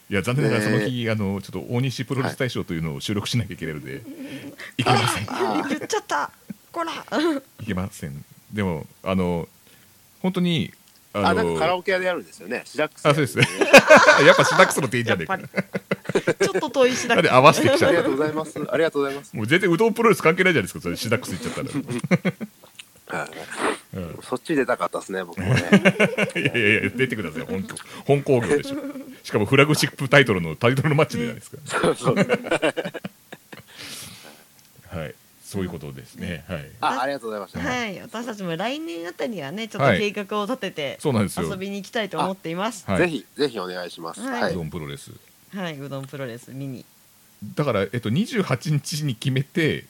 [0.10, 0.14] い。
[0.14, 4.02] や残念ながらそのね日、あのちょっと大西プロレス大賞というのを収録しなきゃいけないので、
[4.78, 4.84] い。
[4.84, 5.26] けません。
[5.30, 6.32] あ言っちゃった。
[6.72, 6.94] こら。
[7.62, 8.24] いけません。
[8.54, 9.48] でもあの
[10.22, 10.74] 本当に
[11.14, 12.62] あのあ、なんかカラオケ屋でやるんですよね。
[12.66, 13.06] シダックス。
[13.06, 13.48] あそうですね。
[14.26, 18.60] やっぱシダックスの店員じゃねえかちょっと遠いシダックなんで合わせてきちゃうありがとうございます。
[18.60, 19.36] ありがとうございます。
[19.36, 20.96] もう全然うどんプロレス関係ないじゃないですかそれ。
[20.96, 21.54] シダックス行っちゃっ
[23.08, 23.30] たら、はい。
[23.98, 24.20] うん。
[24.22, 25.62] そっち出たかったですね、僕もね。
[26.36, 27.42] いやいやいや出てください。
[27.42, 27.76] 本当。
[28.06, 28.76] 本工業でしょ。
[29.24, 32.16] しかもフラグシップタイトルのタイトルのマッチじゃないですか、そうそう。
[32.16, 32.24] は
[35.06, 35.16] い
[35.50, 36.72] そういうことですね、はい。
[36.80, 37.60] あ、ありがとうございました。
[37.60, 38.00] はい。
[38.00, 40.00] 私たちも来年あたりはねちょっとはい。
[40.14, 41.50] 計画を立ててそうなんですよ。
[41.50, 42.86] 遊びに行きたいと思っています。
[42.86, 44.22] はいぜひ、ぜひお願いします。
[44.22, 44.42] はい。
[44.44, 44.54] はい。
[44.54, 44.64] うど。
[44.64, 45.12] んプロレス。
[45.56, 46.86] はいうどんプロレス見に。
[47.56, 49.86] だから、えっと、28日に決めて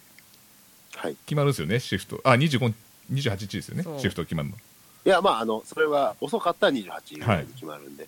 [0.96, 1.16] はい。
[1.26, 2.22] 決まるんですよねシフト。
[2.24, 2.74] あ25
[3.12, 4.56] 28日ですよねシフト決まるの。
[4.56, 8.08] いや、まあ、あの、それは遅かったら28ぐらいに決まるんで、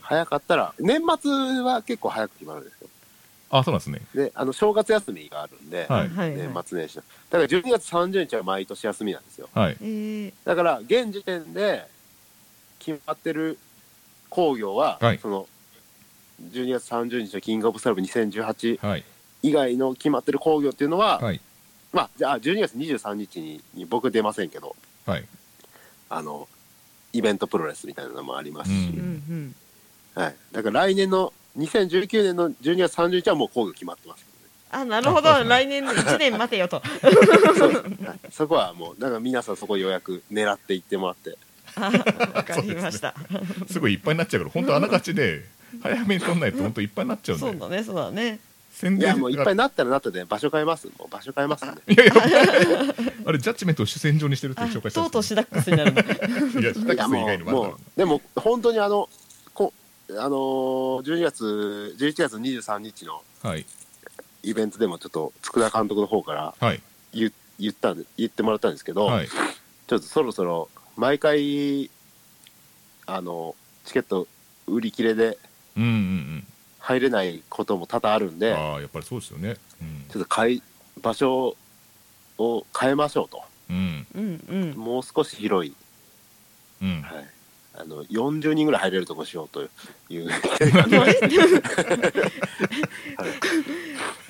[0.00, 1.30] 早かったら、年末
[1.62, 2.88] は結構早く決まるんですよ。
[3.52, 4.00] あそうなんですね。
[4.14, 6.08] で、あの、正月休みがあるんで、はい。
[6.08, 7.04] はい年末年始の。
[7.28, 9.50] だから12月30日は毎年休みなんですよ。
[9.52, 9.76] はい。
[9.82, 10.32] えー。
[10.44, 11.86] だから、現時点で
[12.78, 13.58] 決まってる
[14.30, 15.18] 工業は、はい。
[15.18, 15.46] その、
[16.50, 19.04] 12月30日のキングオブスラブ2018はい。
[19.42, 21.40] 以外の決まってる工業っていうのは、はい。
[21.92, 24.74] まあ、じゃあ12月23日にに僕出ませんけど、
[25.04, 25.24] はい。
[26.08, 26.48] あの、
[27.12, 28.78] イベントプロレスみたいなのもありますし、うん。
[28.78, 29.54] うん
[30.16, 30.22] うん。
[30.22, 30.36] はい。
[30.52, 34.32] だから来年の2019年の12月30日はもう工業決まってますけ
[34.72, 35.28] あなるほど。
[35.44, 36.82] 来年の1年待てよと。
[38.32, 41.36] そこはもう、だから皆さんそこ予約狙っていってもらって、
[41.76, 41.90] あ
[42.34, 43.14] わかりました。
[43.70, 45.44] すごいいっぱいになっちゃうから本当あながちで
[45.82, 47.46] 早めに取んないと本当いっぱいになっちゃうんで。
[47.46, 48.40] そうだねそうだね。
[48.72, 50.86] 宣伝いや、もういっぱいなったらなったで、場所変えます。
[50.98, 51.92] もう場所変えますんで。
[51.92, 52.14] いやいや
[53.26, 56.00] あれジャッジメントを主戦場にしてるってあ紹介したとうとうシダックスになるの。
[56.60, 59.10] いやシダックス以外にもあるもう、でも、本当にあの、こ
[60.10, 63.64] あのー、12月、11月23日のはい。
[64.44, 66.80] イベントでもちょっと、佃監督の方からはい。
[67.12, 69.28] 言言った言ってもらったんですけど、はい。
[69.28, 71.90] ちょっとそろそろ、毎回、
[73.06, 73.54] あの、
[73.84, 74.26] チケット
[74.66, 75.38] 売り切れで
[75.76, 76.46] うんうん
[76.78, 79.56] 入れないことも多々あるんうんで、ああやっぱりそうですよね。
[79.80, 80.04] うん。
[80.10, 80.60] ちょっと変え、
[81.00, 81.56] 場所
[82.38, 83.42] を変えましょうと。
[83.70, 84.06] うん。
[84.14, 84.70] うんうん。
[84.76, 85.74] もう少し広い、
[86.82, 87.02] うん。
[87.02, 87.28] はい、
[87.82, 89.66] あの40人ぐらい入れるとこしようとい
[90.18, 90.28] う。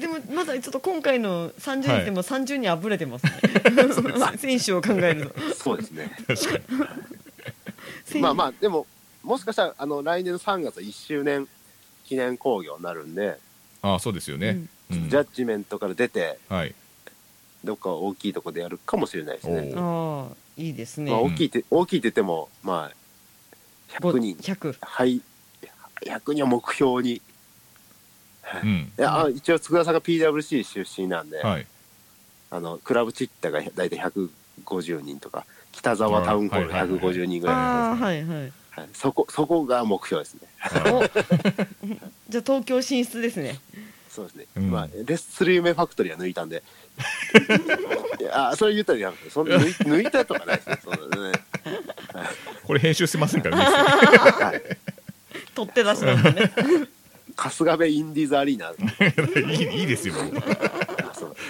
[0.00, 3.32] でもまだちょっと今回の30人でも30人あぶれてますね、
[4.38, 6.10] 選手を考えるとそうですね。
[8.20, 8.86] まあまあでも
[9.22, 11.46] もしかしたらあの来年の3月は1周年
[12.04, 13.38] 記念興行になるんで、
[13.82, 14.66] ああそうですよね。
[14.90, 15.08] うん。
[15.10, 16.74] ジャッジメントから出てはい。
[17.64, 22.96] どっか大きいとこでやるかもしれないですね、おああいいですね、まあ、大きいって、大きいって言ってもまあ
[24.01, 24.36] 100人。
[24.36, 25.20] 100はい。
[26.05, 27.20] 100人を目標に、
[28.43, 28.62] はい。
[28.62, 28.93] うん。
[28.98, 31.66] いやあ一応佃さんが PWC 出身なんで、はい。
[32.51, 37.93] あのクラブチッタが大体150人とか北沢タウンホールはいはいはい150人ぐらい。
[37.93, 40.40] ですはいはいはい、そこそこが目標ですね。
[40.90, 41.02] お。
[42.31, 43.60] じゃあ東京進出ですね。
[44.09, 44.70] そうですね、うん。
[44.70, 46.62] まあレッスル夢ファクトリーは抜いたんで。
[48.20, 49.31] いやあそれ言ったらやめて。
[49.31, 51.39] そんな抜い抜いたとかないですねそのね
[52.64, 53.64] これ編集してませんからね。
[53.64, 54.62] は い
[55.55, 56.52] 取って出しなんでね。
[57.34, 58.72] 春日部インディーズアリーナ。
[59.52, 60.14] いいいいですよ。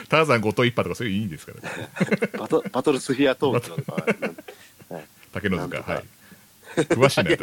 [0.09, 1.69] ターザン後藤一派とかそういうのいいんですから。
[1.69, 4.07] ねバトバトルスフィア東京とか
[5.33, 6.05] 竹の塚はい。
[6.77, 7.37] 詳しいね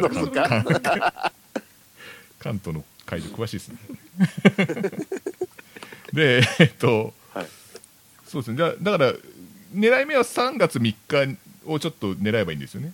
[2.38, 3.76] 関東の会場詳しいですね。
[6.12, 7.46] でえっと、はい。
[8.26, 8.56] そうですね。
[8.56, 9.12] じゃあだから
[9.74, 12.92] 狙い目は3月3日をちょっと狙えばいいんですよね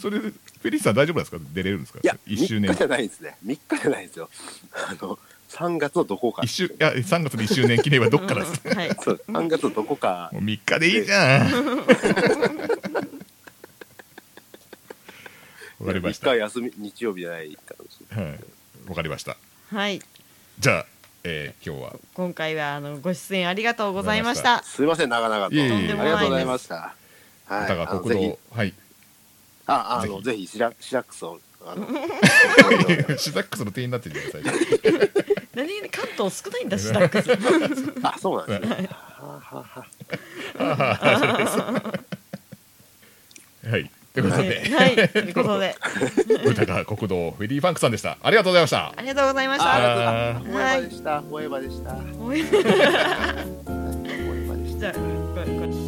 [0.00, 1.38] それでフェリスさん大丈夫なんですか？
[1.52, 2.00] 出れるんですか？
[2.02, 2.70] いや1周年。
[2.70, 3.36] 3日じゃないですね。
[3.44, 4.30] 3日じゃないですよ。
[4.72, 5.18] あの
[5.50, 8.74] 3月のどこか一周いや3月の1周年記念はどっからですか？
[8.78, 8.96] はい。
[9.02, 11.50] そう3月のどこかもう3日でいいじゃん。
[15.80, 16.30] わかりまし3た。
[16.30, 18.38] はい日休み日曜日じゃないかもしれない。
[18.88, 19.36] わかりました。
[19.72, 20.00] はい。
[20.58, 20.86] じゃあ、
[21.24, 21.98] えー今日は。
[22.14, 24.62] 今回はあのご出演ありがとうございました。
[24.64, 25.54] すいません長々と。
[25.54, 25.86] いえいえ。
[25.86, 26.94] いえありがとうございました。
[27.46, 28.36] はい。
[28.50, 28.74] はい
[29.68, 30.14] ああぜひ。
[30.14, 31.86] のぜひシラシラックスをあの。
[33.18, 34.58] シザックスの店員になってるじゃない。
[34.58, 37.30] ですか何気に関東少ないんだシダックス。
[38.02, 38.88] あそうなんですね。
[38.90, 39.64] はあは
[40.58, 40.78] あは
[43.64, 43.90] あはい。
[44.14, 45.08] ということで、はい。
[45.08, 45.76] ということで。
[46.46, 48.16] 歌が国道フェリーファンクさんでした。
[48.22, 48.92] ありがとうございました。
[48.96, 51.20] ありがとうございましあたあフォエバでした。
[51.20, 51.94] フォエバでした。
[52.20, 52.60] おいフォ
[54.44, 54.80] エバでした。
[54.80, 55.00] じゃあこ
[55.40, 55.87] れこれ